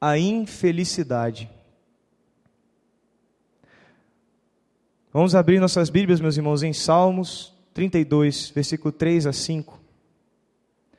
a 0.00 0.18
infelicidade. 0.18 1.50
Vamos 5.12 5.34
abrir 5.34 5.60
nossas 5.60 5.90
Bíblias, 5.90 6.20
meus 6.20 6.36
irmãos, 6.36 6.62
em 6.62 6.72
Salmos 6.72 7.59
32, 7.80 8.50
versículo 8.50 8.92
3 8.92 9.26
a 9.26 9.32
5. 9.32 9.80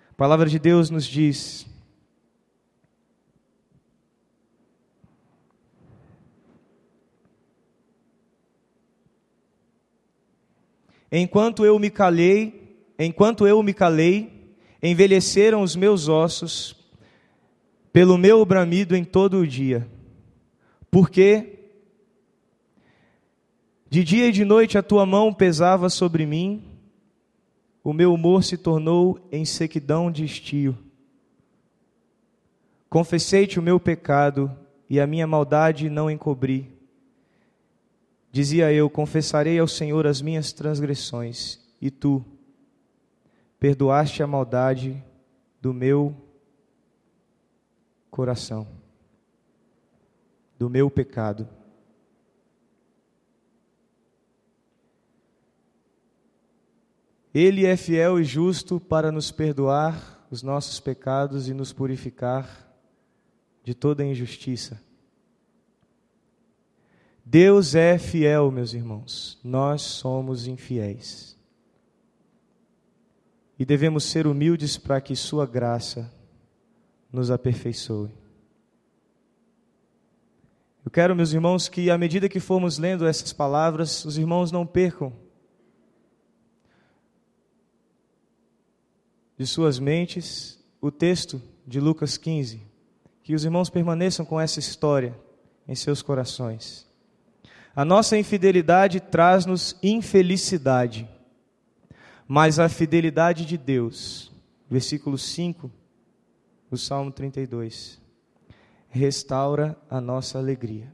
A 0.09 0.13
palavra 0.15 0.49
de 0.49 0.57
Deus 0.57 0.89
nos 0.89 1.05
diz: 1.05 1.67
Enquanto 11.11 11.63
eu 11.63 11.77
me 11.77 11.91
calei, 11.91 12.75
enquanto 12.97 13.45
eu 13.45 13.61
me 13.61 13.75
calei, 13.75 14.55
envelheceram 14.81 15.61
os 15.61 15.75
meus 15.75 16.07
ossos 16.07 16.75
pelo 17.93 18.17
meu 18.17 18.43
bramido 18.43 18.95
em 18.95 19.03
todo 19.03 19.37
o 19.37 19.45
dia. 19.45 19.87
Porque 20.89 21.59
de 23.87 24.03
dia 24.03 24.29
e 24.29 24.31
de 24.31 24.43
noite 24.43 24.79
a 24.79 24.81
tua 24.81 25.05
mão 25.05 25.31
pesava 25.31 25.87
sobre 25.87 26.25
mim, 26.25 26.70
o 27.83 27.93
meu 27.93 28.13
humor 28.13 28.43
se 28.43 28.57
tornou 28.57 29.19
em 29.31 29.43
sequidão 29.43 30.11
de 30.11 30.23
estio. 30.23 30.77
Confessei-te 32.89 33.59
o 33.59 33.61
meu 33.61 33.79
pecado 33.79 34.51
e 34.89 34.99
a 34.99 35.07
minha 35.07 35.25
maldade 35.25 35.89
não 35.89 36.11
encobri. 36.11 36.71
Dizia 38.31 38.71
eu: 38.71 38.89
Confessarei 38.89 39.57
ao 39.57 39.67
Senhor 39.67 40.05
as 40.05 40.21
minhas 40.21 40.53
transgressões, 40.53 41.59
e 41.81 41.89
tu 41.89 42.23
perdoaste 43.59 44.21
a 44.21 44.27
maldade 44.27 45.01
do 45.61 45.73
meu 45.73 46.15
coração, 48.09 48.67
do 50.57 50.69
meu 50.69 50.89
pecado. 50.89 51.47
Ele 57.33 57.65
é 57.65 57.77
fiel 57.77 58.19
e 58.19 58.23
justo 58.23 58.79
para 58.79 59.11
nos 59.11 59.31
perdoar 59.31 60.27
os 60.29 60.43
nossos 60.43 60.79
pecados 60.79 61.47
e 61.47 61.53
nos 61.53 61.71
purificar 61.71 62.69
de 63.63 63.73
toda 63.73 64.05
injustiça. 64.05 64.81
Deus 67.25 67.75
é 67.75 67.97
fiel, 67.97 68.51
meus 68.51 68.73
irmãos, 68.73 69.39
nós 69.43 69.81
somos 69.81 70.47
infiéis. 70.47 71.37
E 73.57 73.63
devemos 73.63 74.03
ser 74.03 74.27
humildes 74.27 74.77
para 74.77 74.99
que 74.99 75.15
Sua 75.15 75.45
graça 75.45 76.11
nos 77.11 77.31
aperfeiçoe. 77.31 78.11
Eu 80.83 80.91
quero, 80.91 81.15
meus 81.15 81.31
irmãos, 81.31 81.69
que 81.69 81.89
à 81.89 81.97
medida 81.97 82.27
que 82.27 82.39
formos 82.39 82.77
lendo 82.77 83.05
essas 83.05 83.31
palavras, 83.31 84.03
os 84.03 84.17
irmãos 84.17 84.51
não 84.51 84.65
percam 84.65 85.13
de 89.41 89.47
suas 89.47 89.79
mentes 89.79 90.63
o 90.79 90.91
texto 90.91 91.41
de 91.65 91.79
Lucas 91.79 92.15
15. 92.15 92.61
Que 93.23 93.33
os 93.33 93.43
irmãos 93.43 93.71
permaneçam 93.71 94.23
com 94.23 94.39
essa 94.39 94.59
história 94.59 95.17
em 95.67 95.73
seus 95.73 96.03
corações. 96.03 96.87
A 97.75 97.83
nossa 97.83 98.15
infidelidade 98.15 98.99
traz-nos 98.99 99.75
infelicidade, 99.81 101.09
mas 102.27 102.59
a 102.59 102.69
fidelidade 102.69 103.43
de 103.43 103.57
Deus, 103.57 104.31
versículo 104.69 105.17
5 105.17 105.71
do 106.69 106.77
Salmo 106.77 107.11
32, 107.11 107.99
restaura 108.89 109.75
a 109.89 109.99
nossa 109.99 110.37
alegria. 110.37 110.93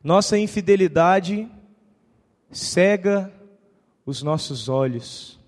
Nossa 0.00 0.38
infidelidade 0.38 1.50
cega 2.52 3.34
os 4.04 4.22
nossos 4.22 4.68
olhos, 4.68 5.38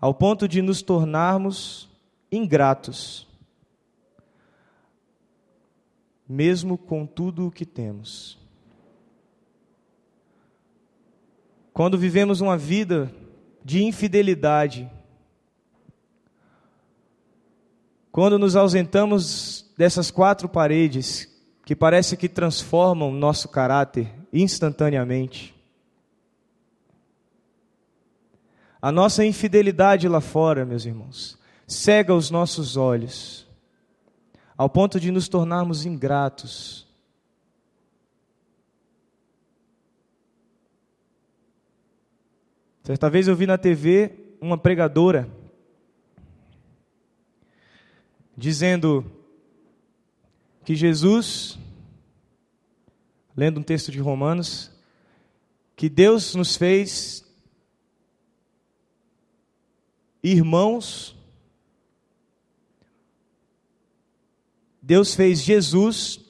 ao 0.00 0.12
ponto 0.14 0.46
de 0.46 0.60
nos 0.60 0.82
tornarmos 0.82 1.88
ingratos, 2.30 3.26
mesmo 6.28 6.76
com 6.76 7.06
tudo 7.06 7.46
o 7.46 7.50
que 7.50 7.64
temos. 7.64 8.38
Quando 11.72 11.98
vivemos 11.98 12.40
uma 12.40 12.56
vida 12.56 13.12
de 13.64 13.82
infidelidade, 13.82 14.90
quando 18.12 18.38
nos 18.38 18.54
ausentamos 18.54 19.72
dessas 19.76 20.10
quatro 20.10 20.48
paredes 20.48 21.28
que 21.64 21.74
parece 21.74 22.16
que 22.16 22.28
transformam 22.28 23.10
nosso 23.10 23.48
caráter 23.48 24.12
instantaneamente, 24.32 25.53
A 28.84 28.92
nossa 28.92 29.24
infidelidade 29.24 30.06
lá 30.06 30.20
fora, 30.20 30.66
meus 30.66 30.84
irmãos, 30.84 31.38
cega 31.66 32.14
os 32.14 32.30
nossos 32.30 32.76
olhos, 32.76 33.48
ao 34.58 34.68
ponto 34.68 35.00
de 35.00 35.10
nos 35.10 35.26
tornarmos 35.26 35.86
ingratos. 35.86 36.86
Certa 42.82 43.08
vez 43.08 43.26
eu 43.26 43.34
vi 43.34 43.46
na 43.46 43.56
TV 43.56 44.36
uma 44.38 44.58
pregadora 44.58 45.30
dizendo 48.36 49.10
que 50.62 50.74
Jesus, 50.74 51.58
lendo 53.34 53.60
um 53.60 53.62
texto 53.62 53.90
de 53.90 53.98
Romanos, 53.98 54.70
que 55.74 55.88
Deus 55.88 56.34
nos 56.34 56.54
fez 56.54 57.23
irmãos, 60.24 61.14
Deus 64.80 65.14
fez 65.14 65.40
Jesus 65.40 66.20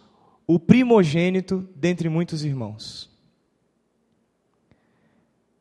o 0.46 0.58
primogênito 0.58 1.66
dentre 1.76 2.08
muitos 2.08 2.44
irmãos. 2.44 3.08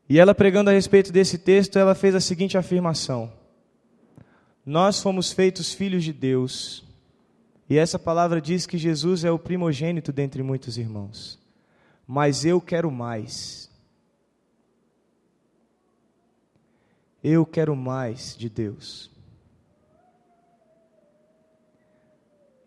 E 0.10 0.20
ela 0.20 0.36
pregando 0.36 0.70
a 0.70 0.74
respeito 0.74 1.12
desse 1.12 1.38
texto, 1.38 1.78
ela 1.78 1.96
fez 1.96 2.16
a 2.16 2.20
seguinte 2.20 2.58
afirmação: 2.58 3.32
Nós 4.66 5.00
fomos 5.00 5.32
feitos 5.32 5.72
filhos 5.74 6.04
de 6.04 6.12
Deus. 6.12 6.84
E 7.70 7.78
essa 7.78 7.98
palavra 7.98 8.42
diz 8.42 8.66
que 8.66 8.78
Jesus 8.78 9.24
é 9.24 9.32
o 9.32 9.40
primogênito 9.40 10.12
dentre 10.12 10.44
muitos 10.44 10.78
irmãos. 10.78 11.40
Mas 12.06 12.44
eu 12.44 12.60
quero 12.60 12.92
mais. 12.92 13.72
Eu 17.24 17.46
quero 17.46 17.76
mais 17.76 18.36
de 18.36 18.50
Deus. 18.50 19.10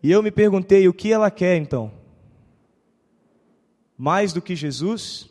E 0.01 0.11
eu 0.11 0.23
me 0.23 0.31
perguntei 0.31 0.87
o 0.87 0.93
que 0.93 1.11
ela 1.11 1.29
quer 1.29 1.57
então? 1.57 1.91
Mais 3.97 4.31
do 4.31 4.41
que 4.41 4.55
Jesus? 4.55 5.29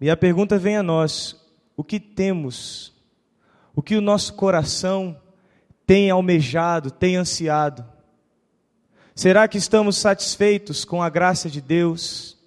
E 0.00 0.08
a 0.08 0.16
pergunta 0.16 0.58
vem 0.58 0.76
a 0.76 0.82
nós: 0.82 1.36
o 1.76 1.84
que 1.84 1.98
temos? 1.98 2.92
O 3.74 3.82
que 3.82 3.96
o 3.96 4.00
nosso 4.00 4.34
coração 4.34 5.20
tem 5.86 6.10
almejado, 6.10 6.90
tem 6.90 7.16
ansiado? 7.16 7.84
Será 9.14 9.48
que 9.48 9.58
estamos 9.58 9.96
satisfeitos 9.96 10.84
com 10.84 11.02
a 11.02 11.10
graça 11.10 11.50
de 11.50 11.60
Deus, 11.60 12.37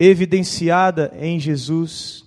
evidenciada 0.00 1.12
em 1.14 1.38
Jesus? 1.38 2.24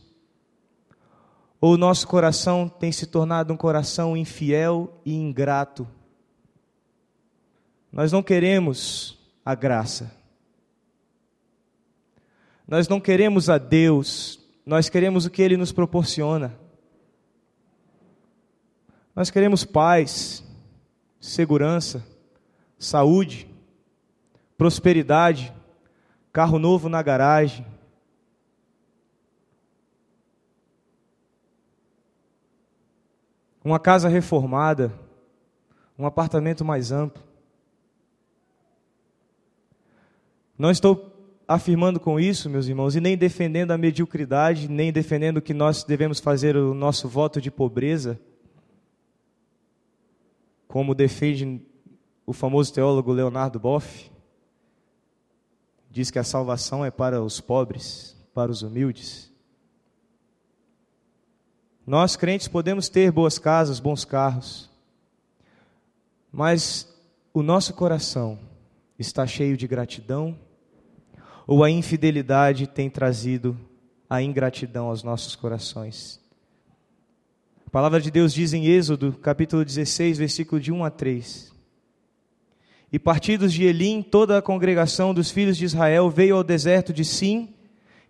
Ou 1.59 1.73
o 1.73 1.77
nosso 1.77 2.07
coração 2.07 2.69
tem 2.69 2.91
se 2.91 3.07
tornado 3.07 3.51
um 3.51 3.57
coração 3.57 4.15
infiel 4.15 5.01
e 5.03 5.15
ingrato? 5.15 5.87
Nós 7.91 8.11
não 8.11 8.21
queremos 8.21 9.17
a 9.43 9.55
graça. 9.55 10.15
Nós 12.67 12.87
não 12.87 12.99
queremos 12.99 13.49
a 13.49 13.57
Deus, 13.57 14.39
nós 14.65 14.87
queremos 14.87 15.25
o 15.25 15.29
que 15.29 15.41
Ele 15.41 15.57
nos 15.57 15.71
proporciona. 15.71 16.57
Nós 19.15 19.29
queremos 19.29 19.63
paz, 19.63 20.43
segurança, 21.19 22.03
saúde, 22.79 23.47
prosperidade, 24.57 25.53
carro 26.33 26.57
novo 26.57 26.89
na 26.89 27.03
garagem. 27.03 27.63
Uma 33.63 33.79
casa 33.79 34.09
reformada, 34.09 34.91
um 35.97 36.05
apartamento 36.07 36.65
mais 36.65 36.91
amplo. 36.91 37.23
Não 40.57 40.71
estou 40.71 41.13
afirmando 41.47 41.99
com 41.99 42.19
isso, 42.19 42.49
meus 42.49 42.67
irmãos, 42.67 42.95
e 42.95 42.99
nem 42.99 43.15
defendendo 43.15 43.71
a 43.71 43.77
mediocridade, 43.77 44.67
nem 44.67 44.91
defendendo 44.91 45.41
que 45.41 45.53
nós 45.53 45.83
devemos 45.83 46.19
fazer 46.19 46.57
o 46.57 46.73
nosso 46.73 47.07
voto 47.07 47.39
de 47.39 47.51
pobreza, 47.51 48.19
como 50.67 50.95
defende 50.95 51.61
o 52.25 52.33
famoso 52.33 52.73
teólogo 52.73 53.13
Leonardo 53.13 53.59
Boff. 53.59 54.12
Diz 55.93 56.09
que 56.09 56.17
a 56.17 56.23
salvação 56.23 56.83
é 56.83 56.89
para 56.89 57.21
os 57.21 57.39
pobres, 57.39 58.17
para 58.33 58.51
os 58.51 58.63
humildes. 58.63 59.31
Nós, 61.85 62.15
crentes, 62.15 62.47
podemos 62.47 62.89
ter 62.89 63.11
boas 63.11 63.37
casas, 63.37 63.79
bons 63.79 64.03
carros, 64.03 64.71
mas 66.31 66.91
o 67.31 67.43
nosso 67.43 67.75
coração 67.75 68.39
está 68.97 69.27
cheio 69.27 69.55
de 69.55 69.67
gratidão 69.67 70.35
ou 71.45 71.63
a 71.63 71.69
infidelidade 71.69 72.65
tem 72.65 72.89
trazido 72.89 73.55
a 74.09 74.19
ingratidão 74.19 74.87
aos 74.87 75.03
nossos 75.03 75.35
corações? 75.35 76.19
A 77.67 77.69
palavra 77.69 78.01
de 78.01 78.09
Deus 78.09 78.33
diz 78.33 78.51
em 78.51 78.65
Êxodo, 78.65 79.13
capítulo 79.13 79.63
16, 79.63 80.17
versículo 80.17 80.59
de 80.59 80.71
1 80.71 80.83
a 80.83 80.89
3. 80.89 81.53
E 82.93 82.99
partidos 82.99 83.51
de 83.51 83.63
Elim, 83.63 84.03
toda 84.03 84.37
a 84.37 84.41
congregação 84.41 85.15
dos 85.15 85.31
filhos 85.31 85.57
de 85.57 85.65
Israel 85.65 86.11
veio 86.11 86.35
ao 86.35 86.43
deserto 86.43 86.93
de 86.93 87.03
Sim, 87.03 87.49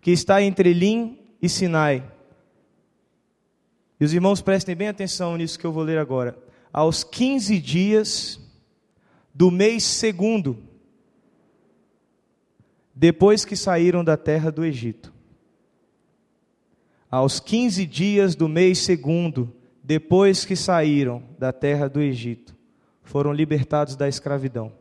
que 0.02 0.12
está 0.12 0.44
entre 0.44 0.72
Elim 0.72 1.18
e 1.42 1.48
Sinai. 1.48 2.04
E 3.98 4.04
os 4.04 4.14
irmãos 4.14 4.42
prestem 4.42 4.76
bem 4.76 4.90
atenção 4.90 5.38
nisso 5.38 5.58
que 5.58 5.66
eu 5.66 5.72
vou 5.72 5.84
ler 5.84 5.98
agora. 5.98 6.38
Aos 6.74 7.02
15 7.02 7.58
dias 7.60 8.42
do 9.34 9.50
mês 9.50 9.86
segundo, 9.86 10.62
depois 12.94 13.46
que 13.46 13.56
saíram 13.56 14.04
da 14.04 14.18
terra 14.18 14.52
do 14.52 14.66
Egito. 14.66 15.14
Aos 17.10 17.40
15 17.40 17.86
dias 17.86 18.36
do 18.36 18.50
mês 18.50 18.80
segundo, 18.80 19.56
depois 19.82 20.44
que 20.44 20.58
saíram 20.58 21.24
da 21.40 21.54
terra 21.54 21.88
do 21.88 22.02
Egito, 22.02 22.53
foram 23.04 23.34
libertados 23.34 23.96
da 23.96 24.08
escravidão. 24.08 24.72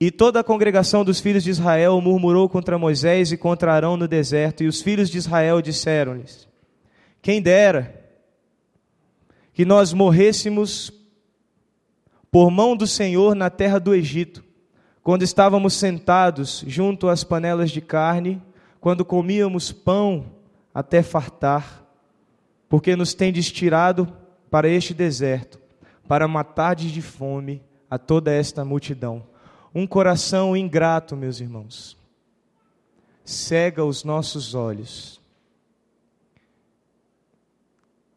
E 0.00 0.10
toda 0.10 0.40
a 0.40 0.44
congregação 0.44 1.04
dos 1.04 1.18
filhos 1.18 1.42
de 1.42 1.50
Israel 1.50 2.00
murmurou 2.00 2.48
contra 2.48 2.78
Moisés 2.78 3.32
e 3.32 3.36
contra 3.36 3.72
Arão 3.72 3.96
no 3.96 4.06
deserto, 4.06 4.62
e 4.62 4.68
os 4.68 4.80
filhos 4.80 5.10
de 5.10 5.18
Israel 5.18 5.60
disseram-lhes: 5.60 6.48
Quem 7.20 7.42
dera 7.42 7.98
que 9.52 9.64
nós 9.64 9.92
morrêssemos 9.92 10.92
por 12.30 12.50
mão 12.50 12.76
do 12.76 12.86
Senhor 12.86 13.34
na 13.34 13.50
terra 13.50 13.80
do 13.80 13.92
Egito, 13.92 14.44
quando 15.02 15.22
estávamos 15.22 15.74
sentados 15.74 16.62
junto 16.66 17.08
às 17.08 17.24
panelas 17.24 17.70
de 17.70 17.80
carne, 17.80 18.40
quando 18.80 19.04
comíamos 19.04 19.72
pão 19.72 20.26
até 20.72 21.02
fartar, 21.02 21.84
porque 22.68 22.94
nos 22.94 23.14
tendes 23.14 23.50
tirado 23.50 24.06
para 24.48 24.68
este 24.68 24.94
deserto, 24.94 25.58
para 26.08 26.26
matar 26.26 26.74
de 26.74 27.02
fome 27.02 27.62
a 27.90 27.98
toda 27.98 28.32
esta 28.32 28.64
multidão. 28.64 29.24
Um 29.74 29.86
coração 29.86 30.56
ingrato, 30.56 31.14
meus 31.14 31.38
irmãos, 31.38 31.96
cega 33.22 33.84
os 33.84 34.02
nossos 34.02 34.54
olhos. 34.54 35.20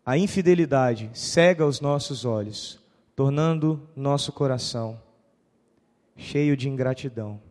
A 0.05 0.17
infidelidade 0.17 1.11
cega 1.13 1.65
os 1.65 1.81
nossos 1.81 2.25
olhos, 2.25 2.79
tornando 3.15 3.87
nosso 3.95 4.31
coração 4.31 4.99
cheio 6.15 6.55
de 6.55 6.69
ingratidão. 6.69 7.41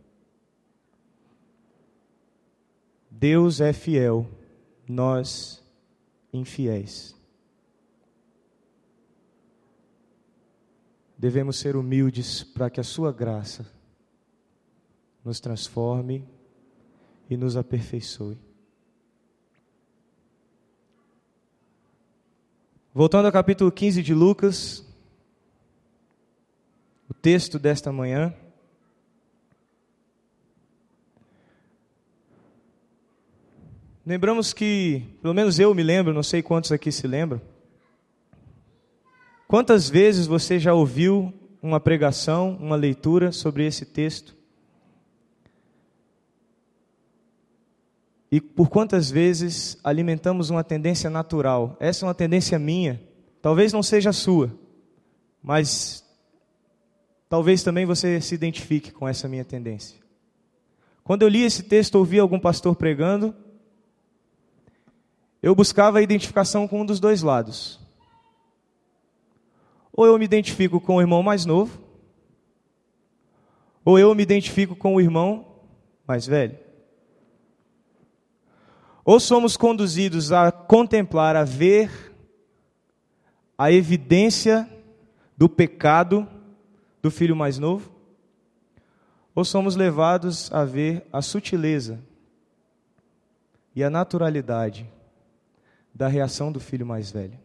Deus 3.09 3.61
é 3.61 3.73
fiel, 3.73 4.25
nós 4.87 5.63
infiéis. 6.33 7.15
Devemos 11.21 11.57
ser 11.57 11.75
humildes 11.75 12.43
para 12.43 12.67
que 12.67 12.79
a 12.79 12.83
Sua 12.83 13.11
graça 13.11 13.71
nos 15.23 15.39
transforme 15.39 16.27
e 17.29 17.37
nos 17.37 17.55
aperfeiçoe. 17.55 18.39
Voltando 22.91 23.27
ao 23.27 23.31
capítulo 23.31 23.71
15 23.71 24.01
de 24.01 24.15
Lucas, 24.15 24.83
o 27.07 27.13
texto 27.13 27.59
desta 27.59 27.91
manhã. 27.91 28.33
Lembramos 34.03 34.53
que, 34.53 35.03
pelo 35.21 35.35
menos 35.35 35.59
eu 35.59 35.71
me 35.75 35.83
lembro, 35.83 36.15
não 36.15 36.23
sei 36.23 36.41
quantos 36.41 36.71
aqui 36.71 36.91
se 36.91 37.05
lembram. 37.05 37.39
Quantas 39.51 39.89
vezes 39.89 40.27
você 40.27 40.57
já 40.57 40.73
ouviu 40.73 41.33
uma 41.61 41.77
pregação, 41.77 42.57
uma 42.57 42.77
leitura 42.77 43.33
sobre 43.33 43.65
esse 43.65 43.83
texto? 43.83 44.33
E 48.31 48.39
por 48.39 48.69
quantas 48.69 49.11
vezes 49.11 49.77
alimentamos 49.83 50.49
uma 50.49 50.63
tendência 50.63 51.09
natural? 51.09 51.75
Essa 51.81 52.05
é 52.05 52.07
uma 52.07 52.13
tendência 52.13 52.57
minha, 52.57 53.03
talvez 53.41 53.73
não 53.73 53.83
seja 53.83 54.13
sua, 54.13 54.57
mas 55.43 56.01
talvez 57.27 57.61
também 57.61 57.85
você 57.85 58.21
se 58.21 58.33
identifique 58.33 58.89
com 58.89 59.05
essa 59.05 59.27
minha 59.27 59.43
tendência. 59.43 59.99
Quando 61.03 61.23
eu 61.23 61.27
li 61.27 61.43
esse 61.43 61.63
texto, 61.63 61.95
ouvi 61.95 62.19
algum 62.19 62.39
pastor 62.39 62.73
pregando, 62.73 63.35
eu 65.43 65.53
buscava 65.53 65.99
a 65.99 66.01
identificação 66.01 66.69
com 66.69 66.83
um 66.83 66.85
dos 66.85 67.01
dois 67.01 67.21
lados. 67.21 67.80
Ou 69.93 70.05
eu 70.05 70.17
me 70.17 70.25
identifico 70.25 70.79
com 70.79 70.95
o 70.95 71.01
irmão 71.01 71.21
mais 71.21 71.45
novo, 71.45 71.79
ou 73.83 73.97
eu 73.97 74.13
me 74.13 74.23
identifico 74.23 74.75
com 74.75 74.95
o 74.95 75.01
irmão 75.01 75.45
mais 76.07 76.25
velho. 76.25 76.57
Ou 79.03 79.19
somos 79.19 79.57
conduzidos 79.57 80.31
a 80.31 80.51
contemplar, 80.51 81.35
a 81.35 81.43
ver 81.43 82.13
a 83.57 83.71
evidência 83.71 84.69
do 85.37 85.49
pecado 85.49 86.27
do 87.01 87.09
filho 87.09 87.35
mais 87.35 87.57
novo, 87.57 87.91
ou 89.33 89.43
somos 89.43 89.75
levados 89.75 90.51
a 90.51 90.63
ver 90.63 91.05
a 91.11 91.21
sutileza 91.21 91.99
e 93.75 93.83
a 93.83 93.89
naturalidade 93.89 94.87
da 95.93 96.07
reação 96.07 96.51
do 96.51 96.59
filho 96.59 96.85
mais 96.85 97.11
velho. 97.11 97.39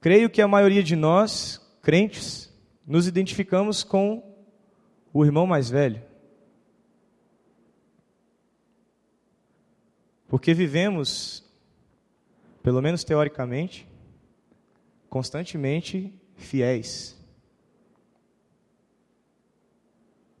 Creio 0.00 0.30
que 0.30 0.40
a 0.40 0.48
maioria 0.48 0.82
de 0.82 0.96
nós, 0.96 1.60
crentes, 1.82 2.50
nos 2.86 3.06
identificamos 3.06 3.84
com 3.84 4.22
o 5.12 5.24
irmão 5.24 5.46
mais 5.46 5.68
velho. 5.68 6.02
Porque 10.26 10.54
vivemos, 10.54 11.44
pelo 12.62 12.80
menos 12.80 13.04
teoricamente, 13.04 13.86
constantemente 15.08 16.14
fiéis 16.36 17.20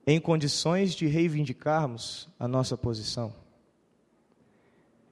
em 0.06 0.18
condições 0.20 0.94
de 0.94 1.06
reivindicarmos 1.06 2.28
a 2.38 2.48
nossa 2.48 2.76
posição, 2.76 3.32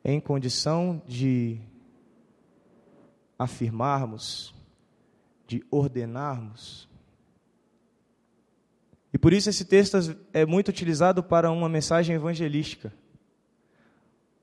em 0.04 0.18
condição 0.18 1.00
de 1.06 1.60
afirmarmos, 3.38 4.54
de 5.46 5.64
ordenarmos. 5.70 6.88
E 9.12 9.18
por 9.18 9.32
isso 9.32 9.48
esse 9.48 9.64
texto 9.64 9.96
é 10.32 10.44
muito 10.44 10.68
utilizado 10.68 11.22
para 11.22 11.50
uma 11.50 11.68
mensagem 11.68 12.14
evangelística, 12.14 12.92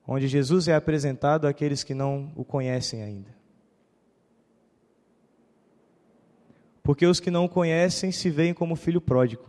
onde 0.08 0.28
Jesus 0.28 0.68
é 0.68 0.76
apresentado 0.76 1.48
àqueles 1.48 1.84
que 1.84 1.94
não 1.94 2.32
o 2.36 2.44
conhecem 2.44 3.04
ainda. 3.04 3.36
Porque 6.82 7.06
os 7.06 7.20
que 7.20 7.32
não 7.32 7.46
o 7.46 7.50
conhecem 7.50 8.12
se 8.12 8.30
veem 8.30 8.54
como 8.54 8.76
filho 8.76 9.02
pródigo. 9.02 9.44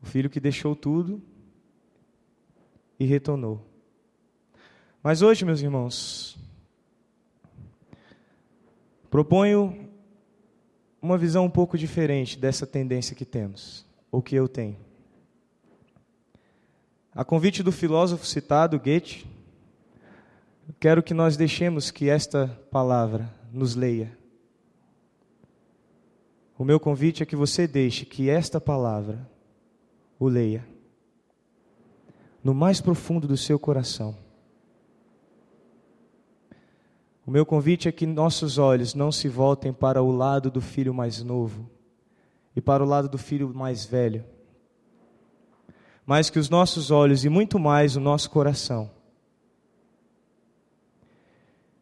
O 0.00 0.06
filho 0.06 0.30
que 0.30 0.38
deixou 0.38 0.76
tudo 0.76 1.20
e 3.00 3.04
retornou. 3.04 3.66
Mas 5.02 5.22
hoje, 5.22 5.44
meus 5.44 5.60
irmãos, 5.60 6.38
proponho 9.16 9.88
uma 11.00 11.16
visão 11.16 11.46
um 11.46 11.50
pouco 11.50 11.78
diferente 11.78 12.38
dessa 12.38 12.66
tendência 12.66 13.16
que 13.16 13.24
temos, 13.24 13.86
ou 14.12 14.20
que 14.20 14.34
eu 14.34 14.46
tenho. 14.46 14.76
A 17.14 17.24
convite 17.24 17.62
do 17.62 17.72
filósofo 17.72 18.26
citado, 18.26 18.78
Goethe, 18.78 19.26
quero 20.78 21.02
que 21.02 21.14
nós 21.14 21.34
deixemos 21.34 21.90
que 21.90 22.10
esta 22.10 22.46
palavra 22.70 23.34
nos 23.50 23.74
leia. 23.74 24.14
O 26.58 26.62
meu 26.62 26.78
convite 26.78 27.22
é 27.22 27.26
que 27.26 27.34
você 27.34 27.66
deixe 27.66 28.04
que 28.04 28.28
esta 28.28 28.60
palavra 28.60 29.26
o 30.18 30.28
leia 30.28 30.62
no 32.44 32.52
mais 32.52 32.82
profundo 32.82 33.26
do 33.26 33.38
seu 33.38 33.58
coração. 33.58 34.25
O 37.26 37.30
meu 37.30 37.44
convite 37.44 37.88
é 37.88 37.92
que 37.92 38.06
nossos 38.06 38.56
olhos 38.56 38.94
não 38.94 39.10
se 39.10 39.28
voltem 39.28 39.72
para 39.72 40.00
o 40.00 40.12
lado 40.12 40.48
do 40.48 40.60
filho 40.60 40.94
mais 40.94 41.20
novo 41.24 41.68
e 42.54 42.60
para 42.60 42.84
o 42.84 42.86
lado 42.86 43.08
do 43.08 43.18
filho 43.18 43.52
mais 43.52 43.84
velho, 43.84 44.24
mas 46.06 46.30
que 46.30 46.38
os 46.38 46.48
nossos 46.48 46.92
olhos 46.92 47.24
e 47.24 47.28
muito 47.28 47.58
mais 47.58 47.96
o 47.96 48.00
nosso 48.00 48.30
coração 48.30 48.88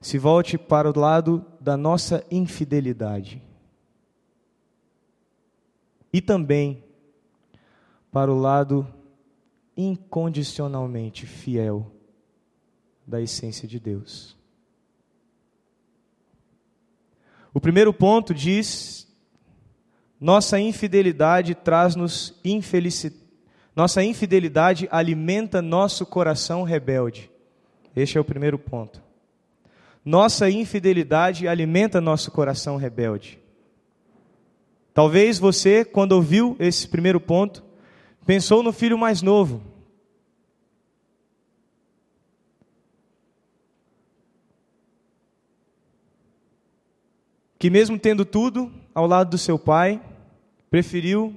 se 0.01 0.19
volte 0.19 0.57
para 0.57 0.89
o 0.91 0.99
lado 0.99 1.45
da 1.61 1.77
nossa 1.77 2.25
infidelidade 2.31 3.43
e 6.11 6.23
também 6.23 6.83
para 8.11 8.33
o 8.33 8.39
lado 8.39 8.87
incondicionalmente 9.77 11.27
fiel 11.27 11.91
da 13.07 13.21
essência 13.21 13.69
de 13.69 13.79
Deus. 13.79 14.34
O 17.55 17.61
primeiro 17.61 17.95
ponto 17.95 18.35
diz: 18.35 19.07
nossa 20.21 20.59
infidelidade 20.59 21.55
traz-nos 21.55 22.35
infelicidade. 22.45 23.23
Nossa 23.77 24.05
infidelidade 24.05 24.88
alimenta 24.90 25.62
nosso 25.62 26.05
coração 26.05 26.62
rebelde. 26.62 27.31
Este 27.95 28.19
é 28.19 28.21
o 28.21 28.25
primeiro 28.25 28.59
ponto. 28.59 29.03
Nossa 30.05 30.51
infidelidade 30.51 31.49
alimenta 31.49 32.01
nosso 32.01 32.31
coração 32.31 32.77
rebelde. 32.77 33.38
Talvez 34.93 35.38
você, 35.40 35.85
quando 35.85 36.12
ouviu 36.12 36.57
esse 36.61 36.87
primeiro 36.87 37.21
ponto, 37.21 37.64
pensou 38.25 38.62
no 38.62 38.73
filho 38.73 38.97
mais 38.97 39.23
novo. 39.23 39.61
Que, 47.64 47.70
mesmo 47.70 47.98
tendo 47.98 48.27
tudo 48.27 48.70
ao 48.94 49.07
lado 49.07 49.31
do 49.31 49.38
seu 49.38 49.59
pai, 49.59 49.98
preferiu 50.68 51.35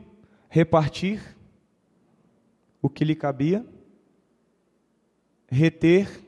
repartir 0.49 1.23
o 2.81 2.89
que 2.89 3.05
lhe 3.05 3.15
cabia, 3.15 3.65
reter 5.47 6.21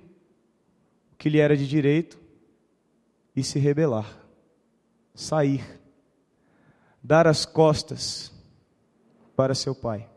o 1.11 1.17
que 1.17 1.27
lhe 1.27 1.37
era 1.37 1.57
de 1.57 1.67
direito 1.67 2.17
e 3.35 3.43
se 3.43 3.59
rebelar, 3.59 4.25
sair 5.13 5.81
dar 7.03 7.27
as 7.27 7.45
costas 7.45 8.31
para 9.35 9.53
seu 9.53 9.75
pai. 9.75 10.09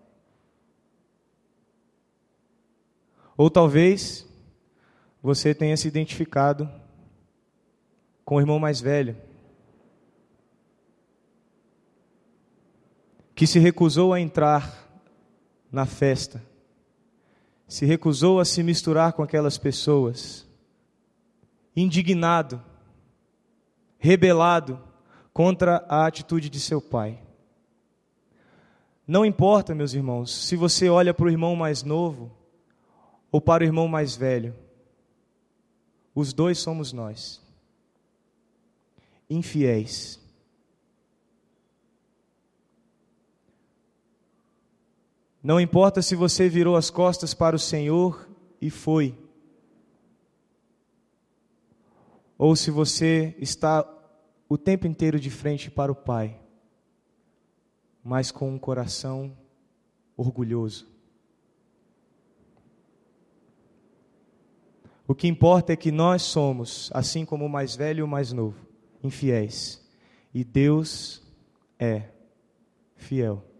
Ou 3.36 3.50
talvez 3.50 4.24
você 5.20 5.52
tenha 5.52 5.76
se 5.76 5.88
identificado 5.88 6.70
com 8.24 8.36
o 8.36 8.40
irmão 8.40 8.60
mais 8.60 8.80
velho, 8.80 9.16
que 13.34 13.46
se 13.46 13.58
recusou 13.58 14.12
a 14.12 14.20
entrar 14.20 14.88
na 15.70 15.86
festa, 15.86 16.42
se 17.66 17.86
recusou 17.86 18.38
a 18.38 18.44
se 18.44 18.62
misturar 18.62 19.14
com 19.14 19.22
aquelas 19.22 19.56
pessoas, 19.56 20.46
indignado, 21.74 22.62
rebelado, 23.98 24.78
contra 25.32 25.84
a 25.88 26.06
atitude 26.06 26.50
de 26.50 26.60
seu 26.60 26.80
pai. 26.80 27.18
Não 29.06 29.24
importa, 29.24 29.74
meus 29.74 29.94
irmãos, 29.94 30.30
se 30.46 30.56
você 30.56 30.88
olha 30.88 31.14
para 31.14 31.26
o 31.26 31.30
irmão 31.30 31.56
mais 31.56 31.82
novo 31.82 32.30
ou 33.30 33.40
para 33.40 33.62
o 33.62 33.66
irmão 33.66 33.88
mais 33.88 34.14
velho, 34.14 34.54
os 36.14 36.32
dois 36.32 36.58
somos 36.58 36.92
nós, 36.92 37.40
infiéis. 39.28 40.21
Não 45.42 45.60
importa 45.60 46.00
se 46.00 46.14
você 46.14 46.48
virou 46.48 46.76
as 46.76 46.88
costas 46.88 47.34
para 47.34 47.56
o 47.56 47.58
Senhor 47.58 48.28
e 48.60 48.70
foi, 48.70 49.18
ou 52.38 52.54
se 52.54 52.70
você 52.70 53.34
está 53.38 53.88
o 54.48 54.56
tempo 54.56 54.86
inteiro 54.86 55.18
de 55.18 55.30
frente 55.30 55.70
para 55.70 55.90
o 55.90 55.96
Pai, 55.96 56.38
mas 58.04 58.30
com 58.30 58.50
um 58.50 58.58
coração 58.58 59.36
orgulhoso. 60.16 60.86
O 65.06 65.14
que 65.14 65.26
importa 65.26 65.72
é 65.72 65.76
que 65.76 65.90
nós 65.90 66.22
somos, 66.22 66.90
assim 66.94 67.24
como 67.24 67.44
o 67.44 67.48
mais 67.48 67.74
velho 67.74 68.00
e 68.00 68.02
o 68.02 68.08
mais 68.08 68.32
novo, 68.32 68.58
infiéis. 69.02 69.82
E 70.32 70.44
Deus 70.44 71.22
é 71.78 72.08
fiel. 72.96 73.51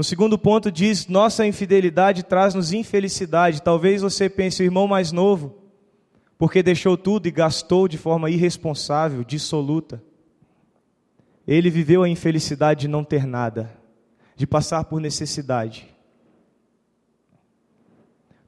No 0.00 0.04
segundo 0.04 0.38
ponto 0.38 0.72
diz: 0.72 1.08
nossa 1.08 1.46
infidelidade 1.46 2.22
traz-nos 2.22 2.72
infelicidade. 2.72 3.60
Talvez 3.60 4.00
você 4.00 4.30
pense, 4.30 4.62
o 4.62 4.64
irmão 4.64 4.88
mais 4.88 5.12
novo 5.12 5.58
porque 6.38 6.62
deixou 6.62 6.96
tudo 6.96 7.28
e 7.28 7.30
gastou 7.30 7.86
de 7.86 7.98
forma 7.98 8.30
irresponsável, 8.30 9.22
dissoluta. 9.22 10.02
Ele 11.46 11.68
viveu 11.68 12.02
a 12.02 12.08
infelicidade 12.08 12.80
de 12.80 12.88
não 12.88 13.04
ter 13.04 13.26
nada, 13.26 13.78
de 14.34 14.46
passar 14.46 14.84
por 14.84 15.02
necessidade. 15.02 15.86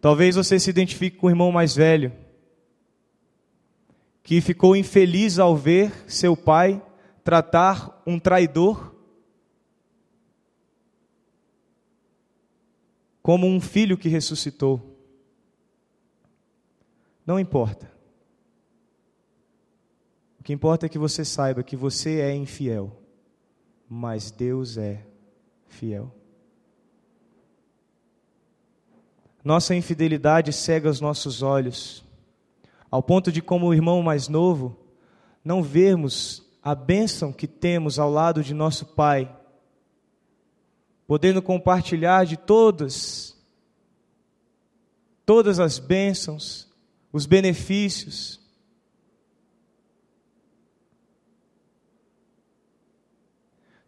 Talvez 0.00 0.36
você 0.36 0.58
se 0.58 0.70
identifique 0.70 1.18
com 1.18 1.26
o 1.26 1.30
irmão 1.30 1.52
mais 1.52 1.76
velho, 1.76 2.14
que 4.22 4.40
ficou 4.40 4.74
infeliz 4.74 5.38
ao 5.38 5.54
ver 5.54 5.92
seu 6.06 6.34
pai 6.34 6.80
tratar 7.22 8.02
um 8.06 8.18
traidor 8.18 8.91
como 13.22 13.46
um 13.46 13.60
filho 13.60 13.96
que 13.96 14.08
ressuscitou. 14.08 14.98
Não 17.24 17.38
importa. 17.38 17.90
O 20.40 20.42
que 20.42 20.52
importa 20.52 20.86
é 20.86 20.88
que 20.88 20.98
você 20.98 21.24
saiba 21.24 21.62
que 21.62 21.76
você 21.76 22.20
é 22.20 22.34
infiel, 22.34 23.00
mas 23.88 24.32
Deus 24.32 24.76
é 24.76 25.06
fiel. 25.68 26.12
Nossa 29.44 29.74
infidelidade 29.74 30.52
cega 30.52 30.90
os 30.90 31.00
nossos 31.00 31.42
olhos, 31.42 32.04
ao 32.90 33.02
ponto 33.02 33.30
de, 33.30 33.40
como 33.40 33.66
o 33.68 33.74
irmão 33.74 34.02
mais 34.02 34.28
novo, 34.28 34.76
não 35.44 35.62
vermos 35.62 36.44
a 36.62 36.74
bênção 36.74 37.32
que 37.32 37.46
temos 37.46 37.98
ao 37.98 38.10
lado 38.10 38.42
de 38.42 38.54
nosso 38.54 38.86
Pai, 38.86 39.32
podendo 41.06 41.42
compartilhar 41.42 42.24
de 42.24 42.36
todas, 42.36 43.36
todas 45.26 45.58
as 45.58 45.78
bênçãos, 45.78 46.70
os 47.12 47.26
benefícios. 47.26 48.40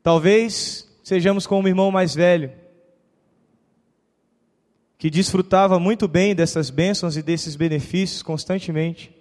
Talvez 0.02 0.86
sejamos 1.02 1.46
como 1.46 1.66
o 1.66 1.68
irmão 1.68 1.90
mais 1.90 2.14
velho, 2.14 2.52
que 4.98 5.10
desfrutava 5.10 5.78
muito 5.78 6.06
bem 6.08 6.34
dessas 6.34 6.70
bênçãos 6.70 7.16
e 7.16 7.22
desses 7.22 7.56
benefícios 7.56 8.22
constantemente, 8.22 9.14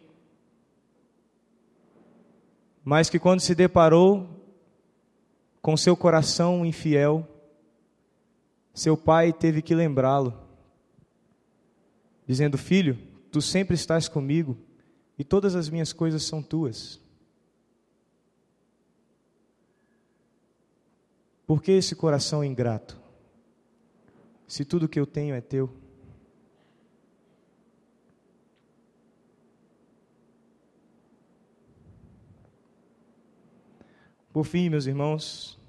mas 2.84 3.10
que 3.10 3.20
quando 3.20 3.40
se 3.40 3.56
deparou 3.56 4.28
com 5.62 5.78
seu 5.78 5.96
coração 5.96 6.66
infiel, 6.66 7.33
seu 8.74 8.98
pai 8.98 9.32
teve 9.32 9.62
que 9.62 9.76
lembrá-lo, 9.76 10.34
dizendo: 12.26 12.58
Filho, 12.58 12.98
tu 13.32 13.42
sempre 13.42 13.76
estás 13.76 14.08
comigo 14.08 14.58
e 15.18 15.24
todas 15.24 15.56
as 15.56 15.70
minhas 15.70 15.94
coisas 15.94 16.24
são 16.24 16.42
tuas. 16.42 17.00
Por 21.46 21.62
que 21.62 21.72
esse 21.72 21.96
coração 21.96 22.44
ingrato? 22.44 23.00
Se 24.48 24.66
tudo 24.66 24.88
que 24.88 25.00
eu 25.00 25.06
tenho 25.06 25.36
é 25.36 25.42
teu. 25.42 25.70
Por 34.32 34.46
fim, 34.46 34.68
meus 34.68 34.88
irmãos, 34.88 35.60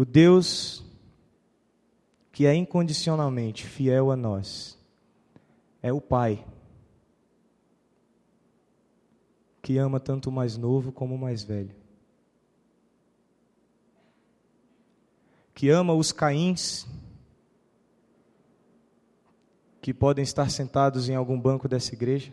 o 0.00 0.04
Deus 0.06 0.82
que 2.32 2.46
é 2.46 2.54
incondicionalmente 2.54 3.66
fiel 3.66 4.10
a 4.10 4.16
nós 4.16 4.78
é 5.82 5.92
o 5.92 6.00
Pai, 6.00 6.42
que 9.60 9.76
ama 9.76 10.00
tanto 10.00 10.30
o 10.30 10.32
mais 10.32 10.56
novo 10.56 10.90
como 10.90 11.16
o 11.16 11.18
mais 11.18 11.42
velho, 11.42 11.76
que 15.54 15.68
ama 15.68 15.92
os 15.92 16.12
Caíns, 16.12 16.86
que 19.82 19.92
podem 19.92 20.22
estar 20.22 20.50
sentados 20.50 21.10
em 21.10 21.14
algum 21.14 21.38
banco 21.38 21.68
dessa 21.68 21.94
igreja, 21.94 22.32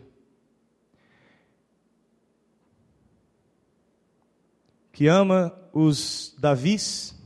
que 4.90 5.06
ama 5.06 5.54
os 5.70 6.34
Davis, 6.38 7.17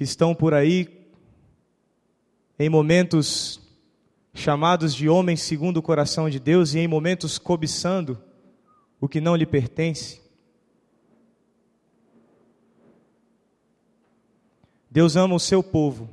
que 0.00 0.04
estão 0.04 0.34
por 0.34 0.54
aí 0.54 1.06
em 2.58 2.70
momentos 2.70 3.60
chamados 4.32 4.94
de 4.94 5.10
homens 5.10 5.42
segundo 5.42 5.76
o 5.76 5.82
coração 5.82 6.30
de 6.30 6.40
Deus 6.40 6.72
e 6.72 6.78
em 6.78 6.88
momentos 6.88 7.36
cobiçando 7.36 8.18
o 8.98 9.06
que 9.06 9.20
não 9.20 9.36
lhe 9.36 9.44
pertence. 9.44 10.22
Deus 14.90 15.16
ama 15.16 15.34
o 15.34 15.38
seu 15.38 15.62
povo, 15.62 16.08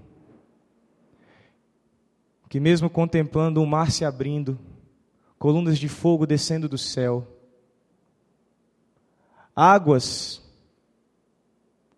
que 2.49 2.59
mesmo 2.59 2.89
contemplando 2.89 3.63
o 3.63 3.65
mar 3.65 3.89
se 3.89 4.03
abrindo, 4.03 4.59
colunas 5.39 5.79
de 5.79 5.87
fogo 5.87 6.27
descendo 6.27 6.67
do 6.67 6.77
céu, 6.77 7.25
águas 9.55 10.41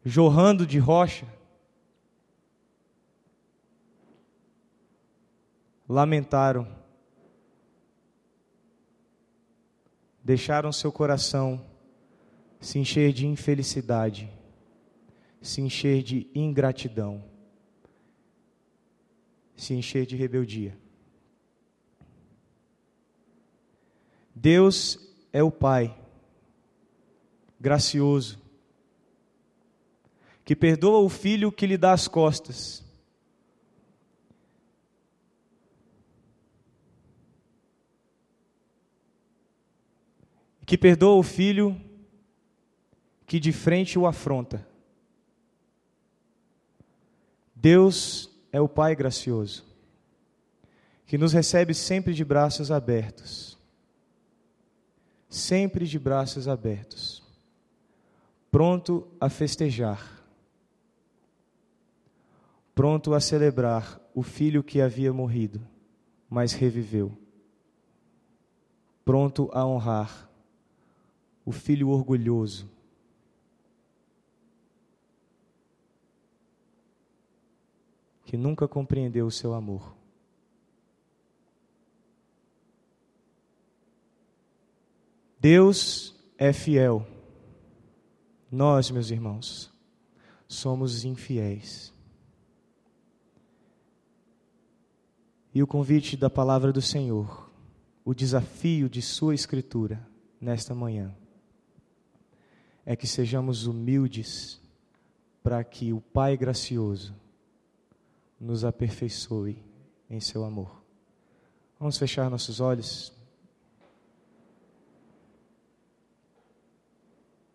jorrando 0.05 0.67
de 0.67 0.77
rocha, 0.77 1.25
lamentaram, 5.89 6.67
deixaram 10.23 10.71
seu 10.71 10.91
coração 10.91 11.65
se 12.61 12.77
encher 12.77 13.11
de 13.11 13.25
infelicidade, 13.25 14.31
se 15.41 15.61
encher 15.61 16.03
de 16.03 16.29
ingratidão, 16.35 17.23
se 19.55 19.73
encher 19.73 20.05
de 20.05 20.15
rebeldia. 20.15 20.77
Deus 24.35 24.99
é 25.33 25.41
o 25.41 25.51
Pai 25.51 25.97
gracioso, 27.59 28.39
que 30.45 30.55
perdoa 30.55 30.99
o 30.99 31.09
filho 31.09 31.51
que 31.51 31.65
lhe 31.65 31.77
dá 31.77 31.93
as 31.93 32.07
costas. 32.07 32.88
Que 40.69 40.77
perdoa 40.77 41.17
o 41.17 41.23
filho 41.23 41.75
que 43.25 43.39
de 43.39 43.51
frente 43.51 43.97
o 43.97 44.05
afronta. 44.05 44.67
Deus 47.55 48.29
é 48.51 48.61
o 48.61 48.69
Pai 48.69 48.95
gracioso, 48.95 49.65
que 51.07 51.17
nos 51.17 51.33
recebe 51.33 51.73
sempre 51.73 52.13
de 52.13 52.23
braços 52.23 52.69
abertos. 52.69 53.57
Sempre 55.27 55.87
de 55.87 55.97
braços 55.97 56.47
abertos 56.47 57.23
pronto 58.51 59.07
a 59.19 59.27
festejar, 59.27 60.23
pronto 62.75 63.15
a 63.15 63.19
celebrar 63.19 63.99
o 64.13 64.21
filho 64.21 64.63
que 64.63 64.81
havia 64.81 65.11
morrido, 65.11 65.67
mas 66.29 66.53
reviveu, 66.53 67.11
pronto 69.03 69.49
a 69.51 69.65
honrar 69.65 70.28
o 71.49 71.51
filho 71.51 71.89
orgulhoso. 71.89 72.69
Que 78.23 78.37
nunca 78.37 78.67
compreendeu 78.67 79.25
o 79.25 79.31
seu 79.31 79.55
amor. 79.55 79.95
Deus 85.39 86.15
é 86.37 86.53
fiel. 86.53 87.07
Nós, 88.51 88.91
meus 88.91 89.09
irmãos, 89.09 89.73
somos 90.47 91.03
infiéis. 91.03 91.91
E 95.51 95.63
o 95.63 95.67
convite 95.67 96.15
da 96.15 96.29
palavra 96.29 96.71
do 96.71 96.81
Senhor, 96.81 97.51
o 98.05 98.13
desafio 98.13 98.87
de 98.87 99.01
Sua 99.01 99.33
Escritura 99.33 100.07
nesta 100.39 100.75
manhã, 100.75 101.17
é 102.89 102.95
que 102.95 103.05
sejamos 103.05 103.67
humildes 103.67 104.59
para 105.43 105.63
que 105.63 105.93
o 105.93 106.01
Pai 106.01 106.35
gracioso 106.35 107.15
nos 108.39 108.65
aperfeiçoe 108.65 109.63
em 110.09 110.19
seu 110.19 110.43
amor. 110.43 110.83
Vamos 111.79 111.99
fechar 111.99 112.31
nossos 112.31 112.59
olhos. 112.59 113.13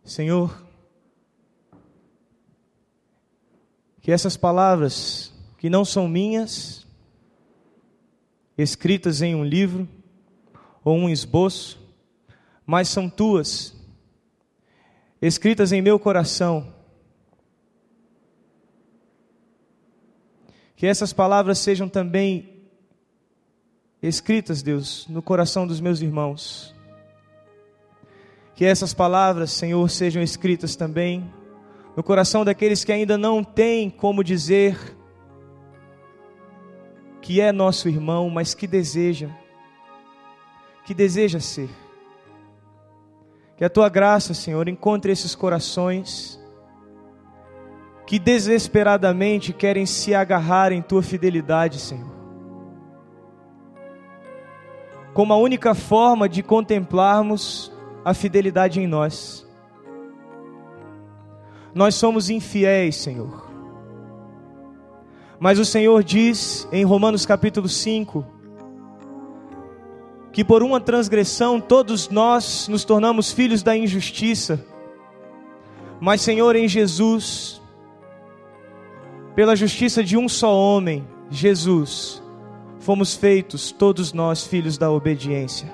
Senhor, 0.05 0.65
que 4.01 4.13
essas 4.13 4.37
palavras, 4.37 5.33
que 5.59 5.69
não 5.69 5.85
são 5.85 6.07
minhas, 6.07 6.87
escritas 8.57 9.21
em 9.21 9.35
um 9.35 9.45
livro 9.45 9.89
ou 10.85 10.97
um 10.97 11.09
esboço, 11.09 11.77
mas 12.65 12.89
são 12.89 13.11
tuas, 13.11 13.75
escritas 15.27 15.73
em 15.73 15.81
meu 15.81 15.99
coração. 15.99 16.73
Que 20.77 20.87
essas 20.87 21.13
palavras 21.13 21.59
sejam 21.59 21.89
também 21.89 22.69
escritas, 24.03 24.63
Deus, 24.63 25.07
no 25.09 25.23
coração 25.23 25.67
dos 25.67 25.81
meus 25.81 26.03
irmãos. 26.03 26.75
Que 28.55 28.65
essas 28.65 28.93
palavras, 28.93 29.51
Senhor, 29.51 29.89
sejam 29.89 30.23
escritas 30.23 30.77
também 30.77 31.33
no 31.97 32.03
coração 32.03 32.45
daqueles 32.45 32.85
que 32.85 32.93
ainda 32.93 33.17
não 33.17 33.43
têm 33.43 33.89
como 33.89 34.23
dizer 34.23 34.77
que 37.23 37.41
é 37.41 37.51
nosso 37.51 37.89
irmão, 37.89 38.29
mas 38.29 38.53
que 38.53 38.67
deseja, 38.67 39.31
que 40.85 40.93
deseja 40.93 41.41
ser. 41.41 41.71
Que 43.57 43.65
a 43.65 43.71
tua 43.71 43.89
graça, 43.89 44.35
Senhor, 44.35 44.69
encontre 44.69 45.13
esses 45.13 45.35
corações 45.35 46.41
que 48.07 48.19
desesperadamente 48.19 49.53
querem 49.53 49.87
se 49.87 50.15
agarrar 50.15 50.73
em 50.73 50.83
tua 50.83 51.03
fidelidade, 51.03 51.79
Senhor. 51.79 52.13
Como 55.15 55.33
a 55.33 55.37
única 55.37 55.75
forma 55.75 56.29
de 56.29 56.43
contemplarmos 56.43 57.73
a 58.05 58.13
fidelidade 58.13 58.81
em 58.81 58.87
nós. 58.87 59.49
Nós 61.73 61.95
somos 61.95 62.29
infiéis, 62.29 62.97
Senhor. 62.97 63.51
Mas 65.39 65.59
o 65.59 65.65
Senhor 65.65 66.03
diz 66.03 66.69
em 66.73 66.85
Romanos 66.85 67.25
capítulo 67.25 67.69
5 67.69 68.34
que 70.35 70.45
por 70.45 70.65
uma 70.65 70.81
transgressão 70.81 71.61
todos 71.61 72.09
nós 72.09 72.67
nos 72.67 72.85
tornamos 72.85 73.31
filhos 73.31 73.63
da 73.63 73.77
injustiça. 73.77 74.67
Mas, 76.01 76.23
Senhor, 76.23 76.57
em 76.57 76.67
Jesus, 76.67 77.63
pela 79.37 79.55
justiça 79.55 80.03
de 80.03 80.17
um 80.17 80.29
só 80.29 80.53
homem, 80.53 81.07
Jesus, 81.31 82.21
fomos 82.81 83.15
feitos 83.15 83.71
todos 83.71 84.13
nós 84.13 84.45
filhos 84.45 84.77
da 84.77 84.91
obediência. 84.91 85.73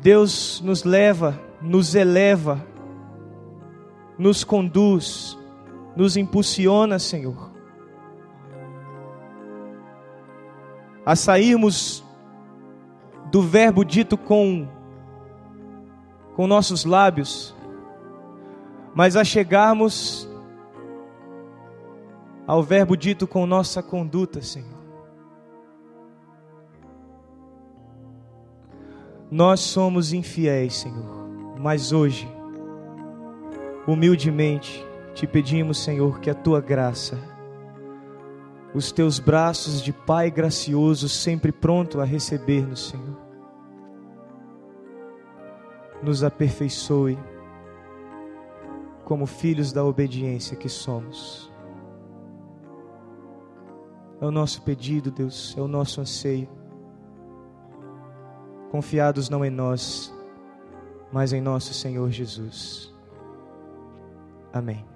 Deus 0.00 0.62
nos 0.64 0.84
leva, 0.84 1.38
nos 1.60 1.94
eleva, 1.94 2.66
nos 4.18 4.42
conduz, 4.42 5.36
nos 5.94 6.16
impulsiona, 6.16 6.98
Senhor, 6.98 7.52
a 11.04 11.16
sairmos 11.16 12.04
do 13.30 13.42
verbo 13.42 13.84
dito 13.84 14.16
com 14.18 14.68
com 16.34 16.46
nossos 16.46 16.84
lábios, 16.84 17.54
mas 18.94 19.14
a 19.14 19.24
chegarmos 19.24 20.28
ao 22.46 22.62
verbo 22.62 22.96
dito 22.96 23.26
com 23.26 23.46
nossa 23.46 23.82
conduta, 23.82 24.40
Senhor. 24.40 24.80
Nós 29.30 29.60
somos 29.60 30.12
infiéis, 30.12 30.74
Senhor, 30.74 31.28
mas 31.58 31.92
hoje, 31.92 32.28
humildemente, 33.86 34.84
te 35.14 35.26
pedimos, 35.26 35.78
Senhor, 35.78 36.18
que 36.18 36.30
a 36.30 36.34
tua 36.34 36.60
graça, 36.60 37.16
os 38.74 38.92
teus 38.92 39.18
braços 39.18 39.82
de 39.82 39.92
Pai 39.92 40.30
gracioso, 40.30 41.08
sempre 41.08 41.50
pronto 41.50 42.00
a 42.00 42.04
receber-nos, 42.04 42.88
Senhor, 42.88 43.16
nos 46.02 46.22
aperfeiçoe 46.22 47.18
como 49.04 49.26
filhos 49.26 49.72
da 49.72 49.84
obediência 49.84 50.56
que 50.56 50.68
somos. 50.68 51.50
É 54.20 54.26
o 54.26 54.30
nosso 54.30 54.62
pedido, 54.62 55.10
Deus, 55.10 55.54
é 55.56 55.60
o 55.60 55.66
nosso 55.66 56.00
anseio. 56.00 56.48
Confiados 58.70 59.28
não 59.28 59.44
em 59.44 59.50
nós, 59.50 60.14
mas 61.12 61.32
em 61.32 61.40
nosso 61.40 61.74
Senhor 61.74 62.08
Jesus. 62.10 62.94
Amém. 64.52 64.89